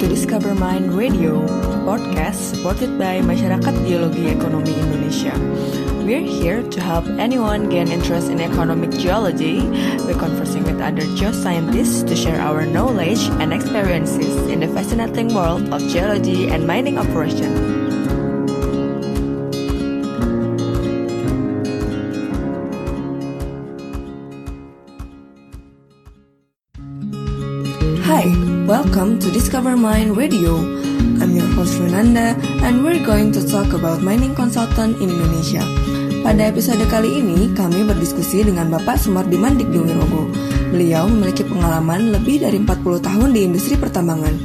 to 0.00 0.08
Discover 0.08 0.54
Mind 0.54 0.96
Radio, 0.96 1.44
podcast 1.84 2.56
supported 2.56 2.96
by 2.96 3.20
Masyarakat 3.20 3.84
Geologi 3.84 4.32
Ekonomi 4.32 4.72
Indonesia. 4.72 5.36
We're 6.00 6.24
here 6.24 6.64
to 6.64 6.80
help 6.80 7.04
anyone 7.20 7.68
gain 7.68 7.92
interest 7.92 8.32
in 8.32 8.40
economic 8.40 8.96
geology 8.96 9.60
by 10.08 10.16
conversing 10.16 10.64
with 10.64 10.80
other 10.80 11.04
geoscientists 11.20 12.00
to 12.08 12.16
share 12.16 12.40
our 12.40 12.64
knowledge 12.64 13.20
and 13.44 13.52
experiences 13.52 14.48
in 14.48 14.64
the 14.64 14.72
fascinating 14.72 15.36
world 15.36 15.68
of 15.68 15.84
geology 15.92 16.48
and 16.48 16.64
mining 16.64 16.96
operation. 16.96 17.79
Welcome 29.00 29.16
to 29.16 29.32
Discover 29.32 29.80
Mind 29.80 30.12
Radio. 30.12 30.60
I'm 31.24 31.32
your 31.32 31.48
host 31.56 31.80
Renanda 31.80 32.36
and 32.60 32.84
we're 32.84 33.00
going 33.00 33.32
to 33.32 33.40
talk 33.40 33.72
about 33.72 34.04
mining 34.04 34.36
consultant 34.36 35.00
in 35.00 35.08
Indonesia. 35.08 35.64
Pada 36.20 36.52
episode 36.52 36.84
kali 36.92 37.24
ini, 37.24 37.48
kami 37.56 37.80
berdiskusi 37.88 38.44
dengan 38.44 38.68
Bapak 38.68 39.00
Sumardiman 39.00 39.56
Digdowirogo. 39.56 40.28
Beliau 40.68 41.08
memiliki 41.08 41.48
pengalaman 41.48 42.12
lebih 42.12 42.44
dari 42.44 42.60
40 42.60 43.00
tahun 43.00 43.32
di 43.32 43.40
industri 43.48 43.80
pertambangan. 43.80 44.36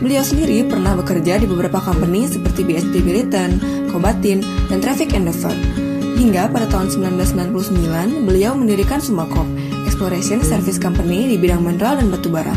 Beliau 0.00 0.24
sendiri 0.24 0.64
pernah 0.64 0.96
bekerja 0.96 1.36
di 1.36 1.44
beberapa 1.44 1.76
company 1.84 2.24
seperti 2.24 2.64
BSP 2.64 3.04
Billiton, 3.04 3.60
Kobatin, 3.92 4.40
dan 4.72 4.80
Traffic 4.80 5.12
Endeavor. 5.12 5.52
Hingga 6.16 6.48
pada 6.48 6.64
tahun 6.72 6.88
1999, 7.20 8.24
beliau 8.24 8.56
mendirikan 8.56 9.04
Sumakop, 9.04 9.44
Exploration 9.84 10.40
Service 10.40 10.80
Company 10.80 11.28
di 11.28 11.36
bidang 11.36 11.60
mineral 11.60 12.00
dan 12.00 12.08
batu 12.08 12.32
bara. 12.32 12.56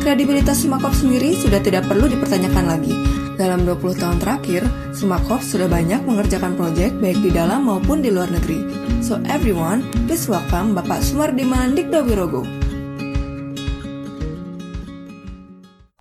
Kredibilitas 0.00 0.64
Sumakov 0.64 0.96
sendiri 0.96 1.36
sudah 1.36 1.60
tidak 1.60 1.84
perlu 1.84 2.08
dipertanyakan 2.08 2.72
lagi. 2.72 2.96
Dalam 3.36 3.68
20 3.68 4.00
tahun 4.00 4.16
terakhir, 4.16 4.64
Sumakov 4.96 5.44
sudah 5.44 5.68
banyak 5.68 6.00
mengerjakan 6.08 6.56
proyek 6.56 6.96
baik 7.04 7.20
di 7.20 7.28
dalam 7.28 7.68
maupun 7.68 8.00
di 8.00 8.08
luar 8.08 8.32
negeri. 8.32 8.64
So 9.04 9.20
everyone, 9.28 9.84
please 10.08 10.24
welcome 10.24 10.72
Bapak 10.72 11.04
Sumardiman 11.04 11.76
Dikdo 11.76 12.00
Wirogo. 12.00 12.48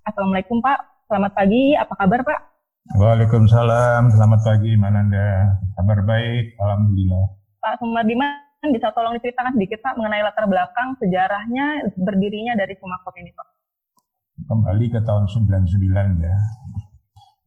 Assalamualaikum 0.07 0.63
Pak, 0.63 0.79
selamat 1.11 1.31
pagi, 1.35 1.75
apa 1.75 1.93
kabar 1.99 2.23
Pak? 2.23 2.39
Waalaikumsalam, 2.95 4.15
selamat 4.15 4.39
pagi 4.47 4.79
Mananda. 4.79 5.59
Kabar 5.75 6.07
baik, 6.07 6.55
Alhamdulillah. 6.55 7.35
Pak 7.59 7.83
Sumardiman 7.83 8.63
bisa 8.71 8.95
tolong 8.95 9.19
diceritakan 9.19 9.59
sedikit 9.59 9.83
Pak 9.83 9.99
mengenai 9.99 10.23
latar 10.23 10.47
belakang 10.47 10.95
sejarahnya 11.03 11.91
berdirinya 11.99 12.55
dari 12.55 12.79
Sumakop 12.79 13.11
ini 13.19 13.35
Pak? 13.35 13.58
Kembali 14.47 14.85
ke 14.87 15.03
tahun 15.03 15.27
99 15.27 16.23
ya, 16.23 16.37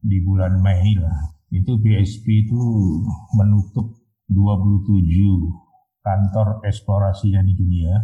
di 0.03 0.17
bulan 0.21 0.61
Mei 0.61 0.93
lah, 0.99 1.33
itu 1.49 1.79
BSP 1.79 2.45
itu 2.45 2.61
menutup 3.33 3.97
27 4.29 5.01
kantor 6.03 6.61
eksplorasinya 6.67 7.41
di 7.41 7.53
dunia 7.55 7.95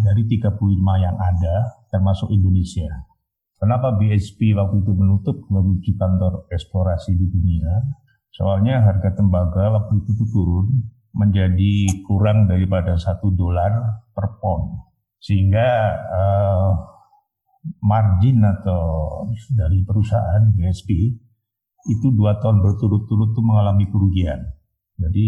dari 0.00 0.26
35 0.26 0.58
yang 0.98 1.14
ada 1.14 1.86
termasuk 1.92 2.32
Indonesia. 2.34 2.88
Kenapa 3.60 3.94
BSP 3.94 4.56
waktu 4.58 4.82
itu 4.82 4.92
menutup 4.98 5.36
27 5.46 5.94
kantor 5.94 6.50
eksplorasi 6.50 7.14
di 7.14 7.26
dunia? 7.30 7.70
Soalnya 8.34 8.82
harga 8.82 9.14
tembaga 9.14 9.70
waktu 9.78 10.02
itu 10.02 10.10
tuh 10.18 10.28
turun 10.34 10.66
menjadi 11.14 12.02
kurang 12.02 12.50
daripada 12.50 12.98
satu 12.98 13.30
dolar 13.30 14.02
per 14.10 14.42
pon 14.42 14.90
sehingga 15.22 15.68
uh, 16.10 16.93
margin 17.80 18.44
atau 18.44 18.84
dari 19.56 19.84
perusahaan 19.84 20.42
BSP 20.52 20.90
itu 21.84 22.06
dua 22.16 22.40
tahun 22.40 22.64
berturut-turut 22.64 23.36
itu 23.36 23.42
mengalami 23.44 23.84
kerugian. 23.88 24.40
Jadi 24.94 25.26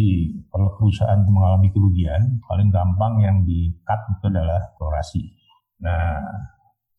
kalau 0.49 0.79
perusahaan 0.79 1.19
itu 1.21 1.33
mengalami 1.33 1.69
kerugian, 1.75 2.39
paling 2.47 2.71
gampang 2.71 3.19
yang 3.19 3.37
di 3.43 3.75
cut 3.83 4.01
itu 4.15 4.25
adalah 4.31 4.63
eksplorasi. 4.63 5.23
Nah, 5.83 6.23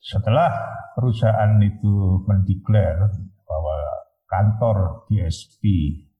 setelah 0.03 0.51
perusahaan 0.93 1.57
itu 1.63 2.21
mendeklar 2.27 3.07
bahwa 3.47 3.77
kantor 4.27 5.07
BSP 5.07 5.63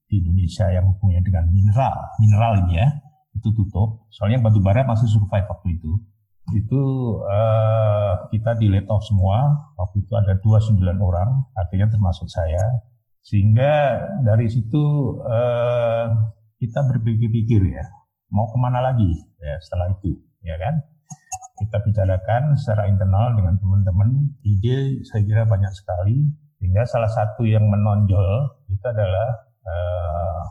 di 0.08 0.24
Indonesia 0.24 0.72
yang 0.72 0.88
hubungannya 0.88 1.24
dengan 1.28 1.46
mineral, 1.52 1.96
mineral 2.24 2.54
ini 2.64 2.80
ya, 2.80 2.88
itu 3.36 3.52
tutup. 3.54 4.08
Soalnya 4.10 4.42
batu 4.42 4.64
bara 4.64 4.88
masih 4.88 5.06
survive 5.12 5.46
waktu 5.46 5.78
itu. 5.78 5.92
Itu 6.56 6.84
uh, 7.28 8.32
kita 8.32 8.56
di 8.56 8.72
let 8.72 8.88
off 8.88 9.04
semua. 9.04 9.52
Waktu 9.76 10.08
itu 10.08 10.14
ada 10.16 10.40
29 10.40 10.80
orang, 11.04 11.52
artinya 11.60 11.92
termasuk 11.92 12.32
saya. 12.32 12.64
Sehingga 13.20 14.00
dari 14.24 14.48
situ 14.48 14.84
uh, 15.20 16.08
kita 16.56 16.80
berpikir-pikir 16.88 17.62
ya, 17.76 17.84
mau 18.32 18.48
ke 18.48 18.56
mana 18.56 18.80
lagi 18.80 19.12
ya 19.44 19.60
setelah 19.60 19.92
itu, 19.92 20.16
ya 20.48 20.56
kan? 20.56 20.76
Kita 21.58 21.84
bicarakan 21.84 22.56
secara 22.56 22.88
internal 22.88 23.36
dengan 23.36 23.60
teman-teman, 23.60 24.40
ide 24.48 25.04
saya 25.04 25.26
kira 25.28 25.44
banyak 25.44 25.74
sekali. 25.76 26.32
Sehingga 26.58 26.88
salah 26.88 27.12
satu 27.12 27.44
yang 27.46 27.68
menonjol 27.68 28.64
itu 28.72 28.86
adalah 28.88 29.30
uh, 29.68 30.42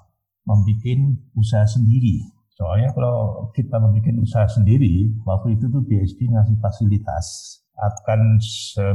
membuat 0.46 1.18
usaha 1.34 1.66
sendiri. 1.66 2.35
Soalnya 2.56 2.88
kalau 2.96 3.48
kita 3.52 3.76
membuat 3.76 4.16
usaha 4.24 4.48
sendiri, 4.48 5.12
waktu 5.28 5.60
itu 5.60 5.68
tuh 5.68 5.84
BSP 5.84 6.32
ngasih 6.32 6.56
fasilitas 6.56 7.26
akan 7.76 8.40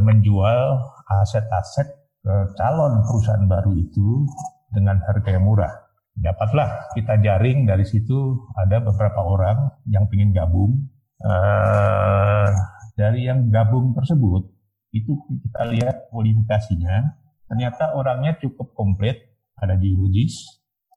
menjual 0.01 0.81
aset-aset 1.22 1.85
ke 2.25 2.35
calon 2.57 3.05
perusahaan 3.05 3.45
baru 3.45 3.77
itu 3.77 4.25
dengan 4.73 4.97
harga 5.05 5.29
yang 5.29 5.45
murah. 5.45 5.69
Dapatlah 6.17 6.89
kita 6.97 7.22
jaring 7.22 7.69
dari 7.69 7.85
situ 7.85 8.49
ada 8.57 8.81
beberapa 8.81 9.22
orang 9.22 9.69
yang 9.85 10.09
ingin 10.09 10.33
gabung. 10.33 10.89
Uh, 11.22 12.49
dari 12.97 13.29
yang 13.29 13.53
gabung 13.53 13.93
tersebut 13.93 14.49
itu 14.89 15.13
kita 15.22 15.69
lihat 15.69 16.09
kualifikasinya 16.09 17.13
ternyata 17.45 17.93
orangnya 17.93 18.41
cukup 18.41 18.73
komplit 18.73 19.22
ada 19.53 19.78
geologis, 19.78 20.41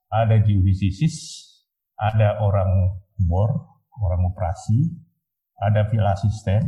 ada 0.09 0.41
geofisikis, 0.41 1.45
ada 1.99 2.43
orang 2.43 2.99
bor, 3.27 3.51
orang 4.03 4.27
operasi, 4.31 4.91
ada 5.63 5.87
field 5.89 6.09
asisten, 6.11 6.63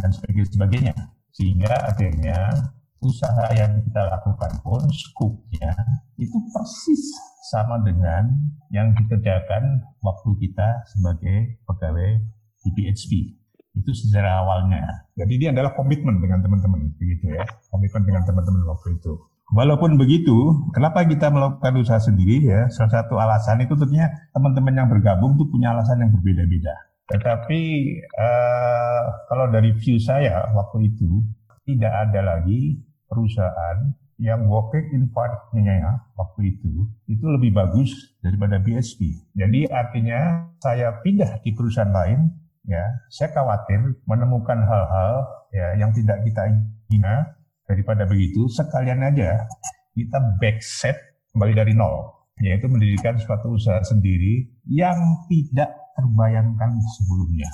dan 0.00 0.10
sebagainya. 0.12 0.96
Sehingga 1.32 1.72
akhirnya 1.88 2.52
usaha 3.02 3.50
yang 3.56 3.82
kita 3.82 4.02
lakukan 4.08 4.52
pun 4.62 4.82
skupnya 4.92 5.74
itu 6.16 6.38
persis 6.54 7.04
sama 7.50 7.82
dengan 7.82 8.30
yang 8.70 8.94
dikerjakan 8.96 9.82
waktu 10.00 10.30
kita 10.38 10.68
sebagai 10.96 11.60
pegawai 11.68 12.10
di 12.62 12.70
PHP. 12.72 13.12
Itu 13.72 13.90
sejarah 13.92 14.44
awalnya. 14.44 14.84
Jadi 15.16 15.32
ini 15.40 15.46
adalah 15.48 15.72
komitmen 15.72 16.20
dengan 16.20 16.44
teman-teman, 16.44 16.92
begitu 16.96 17.32
ya. 17.32 17.44
Komitmen 17.72 18.04
dengan 18.04 18.22
teman-teman 18.28 18.68
waktu 18.68 19.00
itu. 19.00 19.12
Walaupun 19.52 20.00
begitu, 20.00 20.64
kenapa 20.72 21.04
kita 21.04 21.28
melakukan 21.28 21.76
usaha 21.76 22.00
sendiri 22.00 22.40
ya? 22.40 22.72
Salah 22.72 23.04
satu 23.04 23.20
alasan 23.20 23.60
itu 23.60 23.76
tentunya 23.76 24.08
teman-teman 24.32 24.72
yang 24.72 24.88
bergabung 24.88 25.36
itu 25.36 25.44
punya 25.52 25.76
alasan 25.76 26.00
yang 26.00 26.08
berbeda-beda. 26.08 26.72
Tetapi 27.12 27.60
uh, 28.16 29.02
kalau 29.28 29.52
dari 29.52 29.76
view 29.76 30.00
saya 30.00 30.48
waktu 30.56 30.88
itu 30.88 31.20
tidak 31.68 31.92
ada 32.08 32.20
lagi 32.24 32.80
perusahaan 33.04 33.92
yang 34.16 34.48
working 34.48 34.88
in 34.96 35.12
partnya 35.12 35.84
ya, 35.84 35.92
waktu 36.16 36.56
itu 36.56 36.88
itu 37.12 37.26
lebih 37.28 37.52
bagus 37.52 37.92
daripada 38.24 38.56
BSP. 38.56 39.20
Jadi 39.36 39.68
artinya 39.68 40.48
saya 40.64 40.96
pindah 41.04 41.44
di 41.44 41.52
perusahaan 41.52 41.92
lain 41.92 42.32
ya, 42.64 43.04
saya 43.12 43.36
khawatir 43.36 44.00
menemukan 44.08 44.64
hal-hal 44.64 45.28
ya 45.52 45.76
yang 45.76 45.92
tidak 45.92 46.24
kita 46.24 46.48
inginkan 46.88 47.36
Daripada 47.72 48.04
begitu, 48.04 48.52
sekalian 48.52 49.00
aja 49.00 49.48
kita 49.96 50.20
backset 50.36 50.92
kembali 51.32 51.56
dari 51.56 51.72
nol, 51.72 52.28
yaitu 52.44 52.68
mendirikan 52.68 53.16
suatu 53.16 53.56
usaha 53.56 53.80
sendiri 53.80 54.44
yang 54.68 55.24
tidak 55.32 55.72
terbayangkan 55.96 56.76
sebelumnya. 57.00 57.48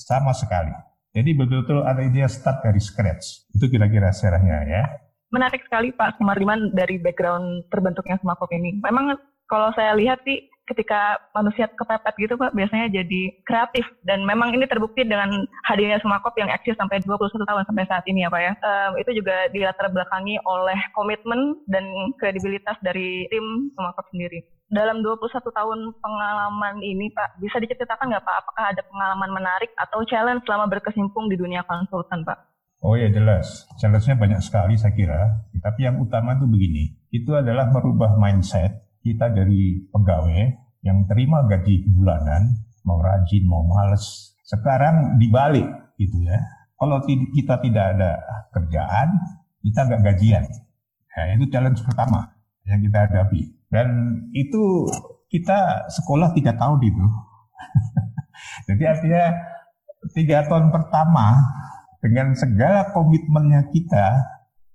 Sama 0.00 0.32
sekali. 0.32 0.72
Jadi 1.12 1.36
betul-betul 1.36 1.84
ada 1.84 2.00
ide 2.00 2.24
start 2.24 2.64
dari 2.64 2.80
scratch. 2.80 3.52
Itu 3.52 3.68
kira-kira 3.68 4.08
sejarahnya 4.08 4.58
ya. 4.64 4.82
Menarik 5.28 5.60
sekali 5.68 5.92
Pak 5.92 6.16
Sumardiman 6.16 6.72
dari 6.72 6.96
background 6.96 7.68
terbentuknya 7.68 8.16
Semakop 8.16 8.48
ini. 8.56 8.80
Memang 8.80 9.12
kalau 9.44 9.76
saya 9.76 9.92
lihat 9.92 10.24
sih 10.24 10.48
ketika 10.70 11.18
manusia 11.34 11.66
kepepet 11.66 12.14
gitu 12.14 12.34
Pak 12.38 12.54
biasanya 12.54 12.86
jadi 12.94 13.22
kreatif 13.42 13.82
dan 14.06 14.22
memang 14.22 14.54
ini 14.54 14.64
terbukti 14.70 15.02
dengan 15.02 15.42
hadirnya 15.66 15.98
Sumakop 15.98 16.38
yang 16.38 16.46
eksis 16.54 16.78
sampai 16.78 17.02
21 17.02 17.42
tahun 17.42 17.66
sampai 17.66 17.84
saat 17.90 18.06
ini 18.06 18.22
ya 18.22 18.30
Pak 18.30 18.42
ya. 18.42 18.52
Um, 18.62 18.92
itu 19.02 19.10
juga 19.18 19.50
dilatar 19.50 19.90
belakangi 19.90 20.38
oleh 20.46 20.78
komitmen 20.94 21.58
dan 21.66 21.84
kredibilitas 22.22 22.78
dari 22.80 23.26
tim 23.28 23.74
Sumakop 23.74 24.06
sendiri. 24.14 24.46
Dalam 24.70 25.02
21 25.02 25.34
tahun 25.50 25.78
pengalaman 25.98 26.78
ini 26.78 27.10
Pak, 27.10 27.42
bisa 27.42 27.58
diceritakan 27.58 28.06
nggak 28.14 28.22
Pak 28.22 28.36
apakah 28.46 28.64
ada 28.70 28.82
pengalaman 28.86 29.30
menarik 29.34 29.74
atau 29.74 30.06
challenge 30.06 30.46
selama 30.46 30.70
berkesimpung 30.70 31.26
di 31.26 31.34
dunia 31.34 31.66
konsultan 31.66 32.22
Pak? 32.22 32.38
Oh 32.80 32.96
ya 32.96 33.12
jelas, 33.12 33.68
challenge-nya 33.76 34.16
banyak 34.16 34.40
sekali 34.40 34.72
saya 34.78 34.96
kira. 34.96 35.20
Tapi 35.60 35.84
yang 35.84 36.00
utama 36.00 36.32
itu 36.38 36.48
begini, 36.48 36.96
itu 37.12 37.28
adalah 37.36 37.68
merubah 37.68 38.16
mindset 38.16 38.89
kita 39.00 39.32
dari 39.32 39.80
pegawai 39.88 40.40
yang 40.84 41.04
terima 41.08 41.44
gaji 41.44 41.84
bulanan, 41.88 42.56
mau 42.84 43.00
rajin, 43.00 43.44
mau 43.44 43.64
males. 43.64 44.36
Sekarang 44.44 45.20
dibalik 45.20 45.66
gitu 46.00 46.24
ya. 46.24 46.40
Kalau 46.80 47.04
kita 47.04 47.60
tidak 47.60 47.86
ada 47.96 48.10
kerjaan, 48.56 49.08
kita 49.60 49.80
nggak 49.84 50.02
gajian. 50.12 50.44
Ya, 51.12 51.22
itu 51.36 51.44
challenge 51.52 51.84
pertama 51.84 52.32
yang 52.64 52.80
kita 52.80 52.98
hadapi. 53.04 53.52
Dan 53.68 53.88
itu 54.32 54.88
kita 55.28 55.86
sekolah 55.92 56.32
tiga 56.32 56.56
tahun 56.56 56.80
itu. 56.80 57.06
Jadi 58.72 58.82
artinya 58.88 59.24
tiga 60.16 60.48
tahun 60.48 60.72
pertama 60.72 61.36
dengan 62.00 62.32
segala 62.32 62.88
komitmennya 62.96 63.68
kita 63.68 64.24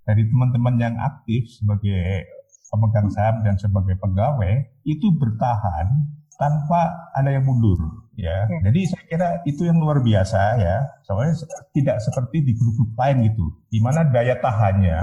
dari 0.05 0.29
teman-teman 0.29 0.75
yang 0.77 0.95
aktif 1.01 1.49
sebagai 1.49 2.29
pemegang 2.69 3.09
saham 3.13 3.45
dan 3.45 3.55
sebagai 3.57 3.95
pegawai 4.01 4.53
itu 4.85 5.07
bertahan 5.15 5.87
tanpa 6.35 7.11
ada 7.15 7.31
yang 7.31 7.47
mundur 7.47 7.79
ya. 8.19 8.47
ya. 8.47 8.59
Jadi 8.71 8.79
saya 8.91 9.03
kira 9.07 9.29
itu 9.47 9.61
yang 9.67 9.79
luar 9.79 10.03
biasa 10.03 10.59
ya. 10.59 10.77
Soalnya 11.07 11.35
tidak 11.75 11.97
seperti 12.03 12.43
di 12.43 12.51
grup-grup 12.55 12.91
lain 12.95 13.31
gitu, 13.31 13.45
di 13.71 13.79
mana 13.79 14.07
daya 14.07 14.39
tahannya 14.39 14.99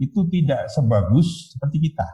itu 0.00 0.26
tidak 0.28 0.68
sebagus 0.72 1.54
seperti 1.54 1.90
kita. 1.90 2.08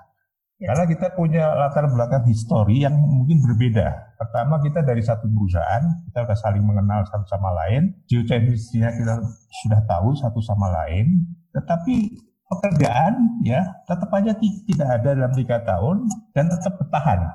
Ya. 0.60 0.76
Karena 0.76 0.84
kita 0.92 1.06
punya 1.16 1.56
latar 1.56 1.88
belakang 1.88 2.28
histori 2.28 2.84
yang 2.84 2.92
mungkin 2.92 3.40
berbeda. 3.40 4.12
Pertama 4.20 4.60
kita 4.60 4.84
dari 4.84 5.00
satu 5.00 5.24
perusahaan, 5.24 6.04
kita 6.04 6.28
sudah 6.28 6.36
saling 6.36 6.60
mengenal 6.60 7.00
satu 7.08 7.24
sama 7.24 7.48
lain. 7.64 7.96
Geochemistry-nya 8.04 8.92
kita 8.92 9.24
sudah 9.64 9.80
tahu 9.88 10.12
satu 10.20 10.40
sama 10.44 10.68
lain. 10.84 11.24
Tetapi 11.56 11.96
pekerjaan 12.50 13.40
ya 13.46 13.62
tetap 13.86 14.10
aja 14.10 14.34
tidak 14.36 14.88
ada 14.90 15.10
dalam 15.14 15.32
tiga 15.32 15.62
tahun 15.62 16.10
dan 16.34 16.50
tetap 16.50 16.74
bertahan. 16.82 17.30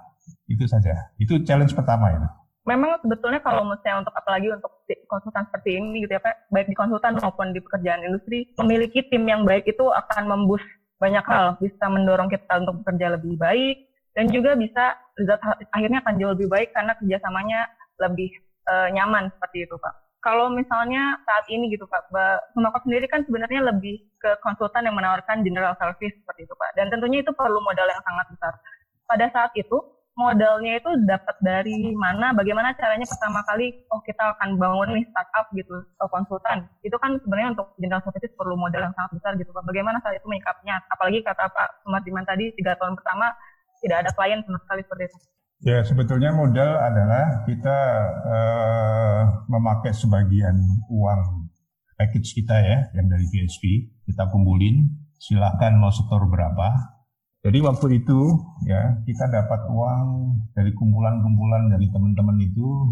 Itu 0.46 0.68
saja. 0.68 1.10
Itu 1.18 1.42
challenge 1.42 1.74
pertama 1.74 2.12
itu. 2.14 2.28
Memang 2.66 2.98
sebetulnya 3.06 3.42
kalau 3.46 3.62
misalnya 3.62 4.02
untuk 4.02 4.16
apalagi 4.18 4.50
untuk 4.50 4.74
konsultan 5.06 5.46
seperti 5.50 5.78
ini 5.78 6.02
gitu 6.02 6.18
ya 6.18 6.22
Pak, 6.22 6.50
baik 6.50 6.68
di 6.70 6.78
konsultan 6.78 7.14
maupun 7.22 7.54
di 7.54 7.62
pekerjaan 7.62 8.02
industri, 8.02 8.50
memiliki 8.58 9.06
tim 9.14 9.22
yang 9.30 9.46
baik 9.46 9.70
itu 9.70 9.86
akan 9.86 10.26
membus 10.26 10.66
banyak 10.98 11.22
hal, 11.30 11.62
bisa 11.62 11.86
mendorong 11.86 12.26
kita 12.26 12.66
untuk 12.66 12.82
bekerja 12.82 13.22
lebih 13.22 13.38
baik, 13.38 13.86
dan 14.18 14.26
juga 14.34 14.58
bisa 14.58 14.98
akhirnya 15.76 16.02
akan 16.02 16.18
jauh 16.18 16.34
lebih 16.34 16.50
baik 16.50 16.74
karena 16.74 16.98
kerjasamanya 16.98 17.70
lebih 18.02 18.34
uh, 18.66 18.90
nyaman 18.90 19.30
seperti 19.38 19.70
itu 19.70 19.76
Pak. 19.78 19.94
Kalau 20.26 20.50
misalnya 20.50 21.22
saat 21.22 21.46
ini 21.54 21.70
gitu 21.70 21.86
Pak, 21.86 22.10
Sumakot 22.58 22.82
sendiri 22.82 23.06
kan 23.06 23.22
sebenarnya 23.30 23.62
lebih 23.70 24.02
ke 24.18 24.34
konsultan 24.42 24.90
yang 24.90 24.98
menawarkan 24.98 25.46
general 25.46 25.78
service 25.78 26.18
seperti 26.18 26.50
itu 26.50 26.54
Pak. 26.58 26.74
Dan 26.74 26.90
tentunya 26.90 27.22
itu 27.22 27.30
perlu 27.38 27.62
modal 27.62 27.86
yang 27.86 28.02
sangat 28.02 28.26
besar. 28.34 28.54
Pada 29.06 29.30
saat 29.30 29.54
itu, 29.54 29.78
modalnya 30.18 30.82
itu 30.82 30.90
dapat 31.06 31.38
dari 31.46 31.94
mana, 31.94 32.34
bagaimana 32.34 32.74
caranya 32.74 33.06
pertama 33.06 33.46
kali, 33.46 33.86
oh 33.94 34.02
kita 34.02 34.34
akan 34.34 34.58
bangun 34.58 34.98
nih 34.98 35.06
startup 35.14 35.46
gitu, 35.54 35.78
atau 36.02 36.08
konsultan. 36.10 36.66
Itu 36.82 36.98
kan 36.98 37.22
sebenarnya 37.22 37.54
untuk 37.54 37.78
general 37.78 38.02
service 38.02 38.34
perlu 38.34 38.58
modal 38.58 38.82
yang 38.82 38.96
sangat 38.98 39.22
besar 39.22 39.32
gitu 39.38 39.54
Pak. 39.54 39.62
Bagaimana 39.62 40.02
saat 40.02 40.18
itu 40.18 40.26
menyikapnya? 40.26 40.82
Apalagi 40.90 41.22
kata 41.22 41.54
Pak 41.54 41.86
Sumardiman 41.86 42.26
tadi, 42.26 42.50
tiga 42.58 42.74
tahun 42.82 42.98
pertama 42.98 43.30
tidak 43.86 44.02
ada 44.02 44.10
klien 44.18 44.42
sama 44.42 44.58
sekali 44.66 44.82
seperti 44.82 45.06
itu. 45.06 45.18
Ya, 45.64 45.80
sebetulnya 45.88 46.36
modal 46.36 46.68
adalah 46.84 47.48
kita 47.48 47.80
uh, 48.28 49.22
memakai 49.48 49.96
sebagian 49.96 50.60
uang 50.92 51.48
package 51.96 52.44
kita 52.44 52.60
ya, 52.60 52.78
yang 52.92 53.08
dari 53.08 53.24
BSP, 53.32 53.64
kita 54.04 54.28
kumpulin, 54.36 54.92
silahkan 55.16 55.80
mau 55.80 55.96
setor 55.96 56.28
berapa. 56.28 56.96
Jadi 57.46 57.62
waktu 57.62 58.02
itu 58.02 58.20
ya 58.66 59.06
kita 59.06 59.30
dapat 59.30 59.70
uang 59.70 60.06
dari 60.58 60.74
kumpulan-kumpulan 60.74 61.70
dari 61.70 61.88
teman-teman 61.94 62.42
itu 62.42 62.90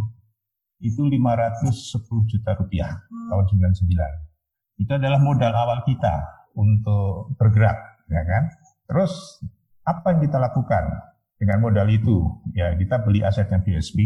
itu 0.78 1.02
510 1.10 2.30
juta 2.30 2.52
rupiah 2.54 2.92
hmm. 3.10 3.28
tahun 3.34 3.46
99. 3.74 4.84
Itu 4.84 4.92
adalah 4.94 5.20
modal 5.20 5.54
awal 5.58 5.82
kita 5.84 6.48
untuk 6.54 7.34
bergerak, 7.40 8.06
ya 8.08 8.22
kan? 8.24 8.44
Terus 8.86 9.42
apa 9.84 10.16
yang 10.16 10.22
kita 10.22 10.38
lakukan 10.38 11.13
dengan 11.44 11.60
modal 11.60 11.92
itu? 11.92 12.24
Ya, 12.56 12.72
kita 12.80 13.04
beli 13.04 13.20
asetnya 13.20 13.60
BSP, 13.60 14.00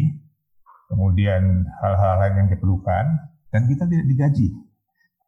kemudian 0.89 1.69
hal-hal 1.85 2.13
lain 2.25 2.35
yang 2.41 2.49
diperlukan, 2.49 3.05
dan 3.53 3.61
kita 3.69 3.85
tidak 3.85 4.09
digaji. 4.09 4.57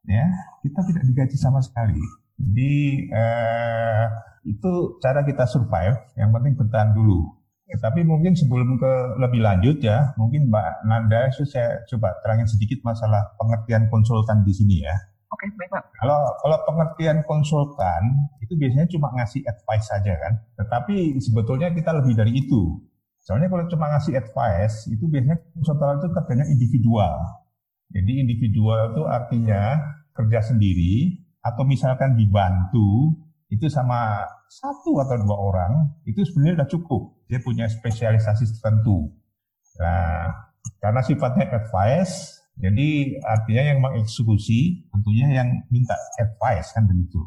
Ya, 0.09 0.25
kita 0.65 0.81
tidak 0.89 1.03
digaji 1.05 1.37
sama 1.37 1.61
sekali. 1.61 2.01
Jadi 2.41 2.73
eh, 3.13 4.05
itu 4.49 4.97
cara 4.97 5.21
kita 5.21 5.45
survive. 5.45 6.17
Yang 6.17 6.29
penting 6.33 6.53
bertahan 6.57 6.91
dulu. 6.97 7.37
Tapi 7.69 8.01
mungkin 8.01 8.33
sebelum 8.33 8.81
ke 8.81 9.21
lebih 9.21 9.45
lanjut 9.45 9.77
ya, 9.77 10.17
mungkin 10.17 10.49
Mbak 10.49 10.89
Nanda, 10.89 11.29
saya 11.29 11.85
coba 11.85 12.17
terangin 12.25 12.49
sedikit 12.49 12.81
masalah 12.81 13.37
pengertian 13.37 13.85
konsultan 13.93 14.41
di 14.41 14.57
sini 14.57 14.81
ya. 14.81 14.97
Oke, 15.39 15.47
okay, 15.47 15.55
baik 15.55 15.71
Pak. 15.71 15.83
Kalau 16.03 16.19
kalau 16.43 16.57
pengertian 16.67 17.23
konsultan 17.23 18.27
itu 18.43 18.59
biasanya 18.59 18.91
cuma 18.91 19.07
ngasih 19.15 19.39
advice 19.47 19.87
saja 19.87 20.11
kan. 20.19 20.35
Tetapi 20.59 21.15
sebetulnya 21.23 21.71
kita 21.71 21.95
lebih 21.95 22.11
dari 22.11 22.43
itu. 22.43 22.75
Soalnya 23.23 23.47
kalau 23.47 23.63
cuma 23.71 23.87
ngasih 23.95 24.19
advice 24.19 24.91
itu 24.91 25.07
biasanya 25.07 25.39
konsultan 25.55 25.95
itu 25.95 26.07
kerjanya 26.11 26.45
individual. 26.51 27.15
Jadi 27.87 28.11
individual 28.19 28.91
itu 28.91 29.03
artinya 29.07 29.79
kerja 30.11 30.43
sendiri 30.43 31.23
atau 31.39 31.63
misalkan 31.63 32.19
dibantu 32.19 33.15
itu 33.47 33.71
sama 33.71 34.27
satu 34.51 34.99
atau 34.99 35.23
dua 35.23 35.37
orang 35.39 35.71
itu 36.03 36.19
sebenarnya 36.27 36.59
sudah 36.59 36.69
cukup. 36.75 37.01
Dia 37.31 37.39
punya 37.39 37.71
spesialisasi 37.71 38.59
tertentu. 38.59 39.07
Nah, 39.79 40.51
karena 40.83 40.99
sifatnya 40.99 41.47
advice, 41.47 42.38
jadi 42.59 43.15
artinya 43.23 43.63
yang 43.71 43.79
mengeksekusi 43.79 44.91
tentunya 44.91 45.27
yang 45.31 45.63
minta 45.71 45.95
advice 46.19 46.75
kan 46.75 46.83
begitu. 46.91 47.23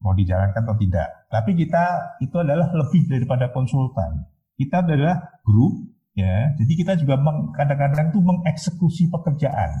Mau 0.00 0.14
dijalankan 0.14 0.62
atau 0.62 0.78
tidak. 0.78 1.26
Tapi 1.26 1.58
kita 1.58 1.84
itu 2.22 2.36
adalah 2.38 2.70
lebih 2.72 3.10
daripada 3.10 3.50
konsultan. 3.50 4.30
Kita 4.54 4.86
adalah 4.86 5.42
grup 5.42 5.74
ya. 6.14 6.54
Jadi 6.54 6.72
kita 6.78 6.94
juga 7.02 7.18
kadang-kadang 7.58 8.14
itu 8.14 8.22
mengeksekusi 8.22 9.10
pekerjaan. 9.10 9.74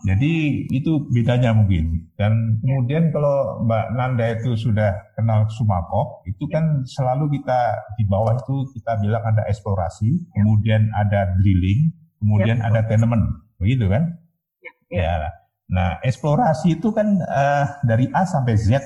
Jadi 0.00 0.64
itu 0.72 1.08
bedanya 1.12 1.52
mungkin. 1.52 2.08
Dan 2.16 2.60
kemudian 2.60 3.12
kalau 3.12 3.64
Mbak 3.68 3.86
Nanda 3.96 4.32
itu 4.32 4.56
sudah 4.56 4.96
kenal 5.16 5.44
Sumakop, 5.52 6.24
itu 6.24 6.48
kan 6.48 6.84
selalu 6.88 7.40
kita 7.40 7.60
di 8.00 8.08
bawah 8.08 8.32
itu 8.32 8.64
kita 8.80 8.96
bilang 9.00 9.20
ada 9.20 9.44
eksplorasi, 9.44 10.32
kemudian 10.32 10.88
ada 10.96 11.36
drilling, 11.36 11.92
kemudian 12.16 12.64
ya, 12.64 12.72
ada 12.72 12.80
tenement 12.88 13.44
begitu 13.60 13.92
kan? 13.92 14.16
Ya. 14.90 15.06
ya. 15.06 15.30
Nah, 15.70 15.90
eksplorasi 16.02 16.82
itu 16.82 16.90
kan 16.90 17.22
uh, 17.22 17.66
dari 17.86 18.10
A 18.10 18.26
sampai 18.26 18.58
Z. 18.58 18.82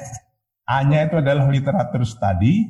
A-nya 0.64 1.08
itu 1.08 1.20
adalah 1.20 1.48
literatur 1.48 2.04
study, 2.04 2.68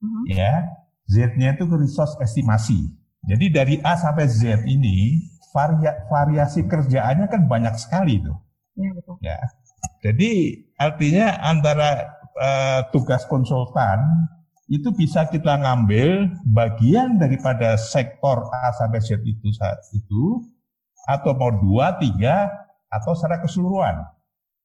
uh-huh. 0.00 0.24
ya. 0.28 0.64
Z-nya 1.10 1.58
itu 1.58 1.66
resource 1.66 2.14
estimasi. 2.22 2.86
Jadi 3.26 3.46
dari 3.52 3.74
A 3.84 3.98
sampai 3.98 4.30
Z 4.30 4.64
ini 4.64 5.20
varia, 5.52 6.06
variasi 6.08 6.64
kerjaannya 6.64 7.26
kan 7.28 7.50
banyak 7.50 7.74
sekali 7.76 8.22
itu. 8.22 8.32
Ya, 8.78 8.90
betul. 8.96 9.14
Ya. 9.20 9.38
Jadi 10.00 10.30
artinya 10.80 11.36
antara 11.44 12.20
uh, 12.38 12.80
tugas 12.94 13.28
konsultan 13.28 14.00
itu 14.70 14.94
bisa 14.94 15.26
kita 15.26 15.58
ngambil 15.58 16.30
bagian 16.46 17.18
daripada 17.18 17.74
sektor 17.74 18.46
A 18.54 18.70
sampai 18.78 19.02
Z 19.02 19.18
itu 19.26 19.50
saat 19.58 19.82
itu 19.92 20.46
atau 21.10 21.34
mau 21.34 21.50
dua, 21.50 21.98
tiga, 21.98 22.48
atau 22.90 23.14
secara 23.14 23.38
keseluruhan. 23.40 24.02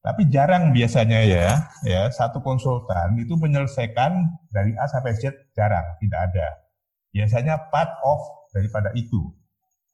Tapi 0.05 0.29
jarang 0.29 0.70
biasanya 0.70 1.25
ya, 1.25 1.65
ya 1.82 2.01
satu 2.13 2.41
konsultan 2.46 3.17
itu 3.17 3.34
menyelesaikan 3.38 4.38
dari 4.53 4.77
A 4.77 4.86
sampai 4.86 5.17
Z 5.17 5.34
jarang, 5.58 5.98
tidak 5.98 6.20
ada. 6.29 6.48
Biasanya 7.10 7.74
part 7.74 7.89
of 8.05 8.22
daripada 8.53 8.94
itu. 8.94 9.34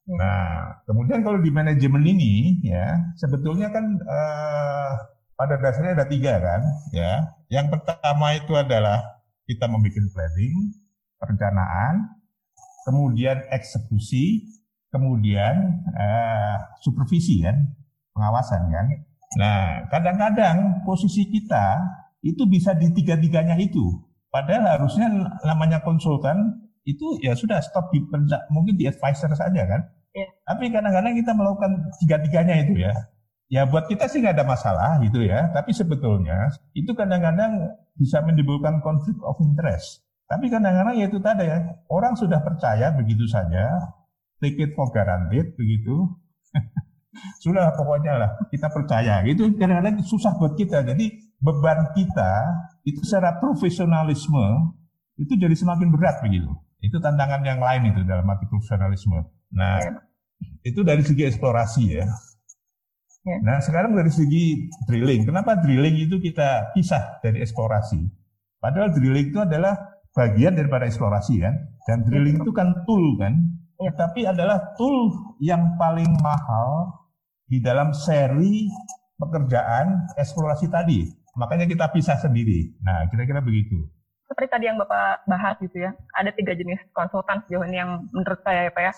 Hmm. 0.04 0.18
Nah, 0.20 0.82
kemudian 0.84 1.24
kalau 1.24 1.40
di 1.40 1.48
manajemen 1.48 2.04
ini 2.04 2.60
ya 2.60 3.00
sebetulnya 3.16 3.72
kan 3.72 3.84
eh, 4.04 4.92
pada 5.32 5.56
dasarnya 5.58 5.96
ada 5.96 6.06
tiga 6.06 6.36
kan, 6.38 6.60
ya. 6.92 7.32
Yang 7.48 7.66
pertama 7.74 8.36
itu 8.36 8.52
adalah 8.52 9.00
kita 9.48 9.66
membuat 9.66 10.06
planning, 10.12 10.76
perencanaan, 11.18 12.20
kemudian 12.86 13.42
eksekusi, 13.50 14.48
kemudian 14.94 15.82
uh, 15.92 16.56
supervisi 16.80 17.42
kan, 17.42 17.58
pengawasan 18.12 18.68
kan. 18.68 18.86
Nah, 19.40 19.88
kadang-kadang 19.88 20.84
posisi 20.84 21.24
kita 21.28 21.80
itu 22.22 22.44
bisa 22.46 22.76
di 22.76 22.92
tiga-tiganya 22.92 23.56
itu. 23.58 23.96
Padahal 24.32 24.80
harusnya 24.80 25.08
namanya 25.44 25.84
konsultan 25.84 26.68
itu 26.88 27.20
ya 27.20 27.36
sudah 27.36 27.60
stop 27.60 27.92
di 27.92 28.00
mungkin 28.52 28.74
di 28.76 28.88
advisor 28.88 29.32
saja 29.36 29.62
kan. 29.64 29.80
Yeah. 30.12 30.28
Tapi 30.44 30.68
kadang-kadang 30.68 31.14
kita 31.16 31.32
melakukan 31.32 31.72
tiga-tiganya 32.04 32.54
itu 32.64 32.74
ya. 32.84 32.94
ya 33.52 33.62
buat 33.68 33.84
kita 33.88 34.08
sih 34.08 34.24
nggak 34.24 34.40
ada 34.40 34.46
masalah 34.48 35.00
gitu 35.04 35.20
ya. 35.24 35.52
Tapi 35.52 35.72
sebetulnya 35.72 36.52
itu 36.72 36.92
kadang-kadang 36.92 37.76
bisa 37.96 38.24
menimbulkan 38.24 38.80
konflik 38.80 39.16
of 39.24 39.36
interest. 39.40 40.04
Tapi 40.28 40.48
kadang-kadang 40.48 40.96
ya 40.96 41.06
itu 41.12 41.20
tadi 41.20 41.44
ya, 41.44 41.60
orang 41.92 42.16
sudah 42.16 42.40
percaya 42.40 42.88
begitu 42.96 43.28
saja, 43.28 43.68
take 44.40 44.56
it 44.56 44.72
for 44.72 44.88
granted 44.88 45.52
begitu. 45.60 46.08
sudah 47.44 47.76
pokoknya 47.76 48.12
lah 48.16 48.30
kita 48.48 48.72
percaya. 48.72 49.20
Itu 49.28 49.52
kadang-kadang 49.54 50.00
susah 50.04 50.32
buat 50.40 50.56
kita. 50.56 50.82
Jadi 50.82 51.36
beban 51.42 51.92
kita 51.92 52.32
itu 52.88 53.02
secara 53.04 53.36
profesionalisme 53.38 54.72
itu 55.20 55.36
jadi 55.36 55.52
semakin 55.52 55.92
berat 55.92 56.24
begitu. 56.24 56.48
Itu 56.82 56.98
tantangan 56.98 57.44
yang 57.46 57.60
lain 57.62 57.94
itu 57.94 58.00
dalam 58.02 58.26
arti 58.26 58.48
profesionalisme. 58.48 59.22
Nah, 59.54 59.78
ya. 59.78 59.92
itu 60.66 60.82
dari 60.82 61.04
segi 61.04 61.28
eksplorasi 61.28 61.84
ya. 61.94 62.06
ya. 63.22 63.36
Nah, 63.44 63.62
sekarang 63.62 63.94
dari 63.94 64.10
segi 64.10 64.66
drilling. 64.88 65.28
Kenapa 65.28 65.60
drilling 65.62 66.08
itu 66.08 66.18
kita 66.18 66.74
pisah 66.74 67.22
dari 67.22 67.44
eksplorasi? 67.44 68.02
Padahal 68.58 68.90
drilling 68.90 69.30
itu 69.30 69.38
adalah 69.38 69.78
bagian 70.10 70.58
daripada 70.58 70.88
eksplorasi 70.88 71.38
kan. 71.38 71.54
Dan 71.86 72.02
drilling 72.08 72.40
ya. 72.40 72.42
itu 72.42 72.50
kan 72.50 72.68
tool 72.82 73.14
kan. 73.20 73.34
Ya. 73.78 73.90
Tapi 73.94 74.26
adalah 74.26 74.74
tool 74.74 75.10
yang 75.38 75.78
paling 75.78 76.10
mahal 76.18 77.01
di 77.52 77.60
dalam 77.60 77.92
seri 77.92 78.72
pekerjaan 79.20 80.16
eksplorasi 80.16 80.72
tadi. 80.72 81.04
Makanya 81.36 81.68
kita 81.68 81.92
pisah 81.92 82.16
sendiri. 82.16 82.80
Nah, 82.80 83.12
kira-kira 83.12 83.44
begitu 83.44 83.84
seperti 84.32 84.48
tadi 84.48 84.64
yang 84.72 84.80
Bapak 84.80 85.28
bahas 85.28 85.60
gitu 85.60 85.76
ya, 85.76 85.92
ada 86.16 86.32
tiga 86.32 86.56
jenis 86.56 86.80
konsultan 86.96 87.44
sejauh 87.44 87.68
ini 87.68 87.76
yang 87.84 88.08
menurut 88.16 88.40
saya 88.40 88.66
ya 88.66 88.72
Pak 88.72 88.82
ya, 88.88 88.92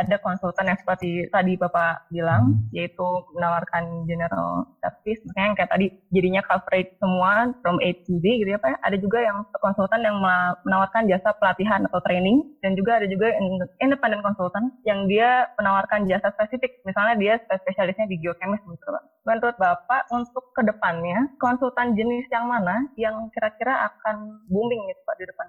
ada 0.00 0.16
konsultan 0.24 0.72
yang 0.72 0.78
seperti 0.80 1.28
tadi 1.28 1.60
Bapak 1.60 2.08
bilang, 2.08 2.64
yaitu 2.72 3.04
menawarkan 3.36 4.08
general 4.08 4.64
service, 4.80 5.20
makanya 5.28 5.44
yang 5.44 5.56
kayak 5.60 5.70
tadi 5.76 5.86
jadinya 6.08 6.42
coverage 6.48 6.90
semua 6.96 7.52
from 7.60 7.76
A 7.84 7.92
to 8.08 8.16
Z 8.16 8.24
gitu 8.24 8.48
ya 8.48 8.56
Pak 8.56 8.70
ya. 8.72 8.78
Ada 8.80 8.96
juga 8.96 9.18
yang 9.20 9.44
konsultan 9.60 10.00
yang 10.00 10.16
menawarkan 10.64 11.04
jasa 11.04 11.36
pelatihan 11.36 11.84
atau 11.84 12.00
training, 12.00 12.56
dan 12.64 12.72
juga 12.72 12.96
ada 12.96 13.04
juga 13.04 13.36
independent 13.84 14.24
konsultan 14.24 14.72
yang 14.88 15.04
dia 15.04 15.52
menawarkan 15.60 16.08
jasa 16.08 16.32
spesifik, 16.32 16.80
misalnya 16.88 17.20
dia 17.20 17.36
spesialisnya 17.44 18.08
di 18.08 18.16
geochemist 18.24 18.64
gitu 18.64 18.88
Pak. 18.88 19.04
Menurut 19.28 19.60
Bapak, 19.60 20.08
untuk 20.08 20.56
ke 20.56 20.64
depannya, 20.64 21.28
konsultan 21.36 21.92
jenis 21.92 22.24
yang 22.32 22.48
mana 22.48 22.88
yang 22.96 23.28
kira-kira 23.36 23.92
akan 23.92 24.40
booming 24.48 24.77
penting 24.78 24.94
itu 24.94 25.02
Pak 25.02 25.14
di 25.18 25.24
depan? 25.26 25.46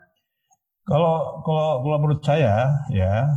Kalau 0.89 1.15
kalau 1.45 1.69
kalau 1.85 1.97
menurut 2.01 2.21
saya 2.25 2.81
ya 2.89 3.29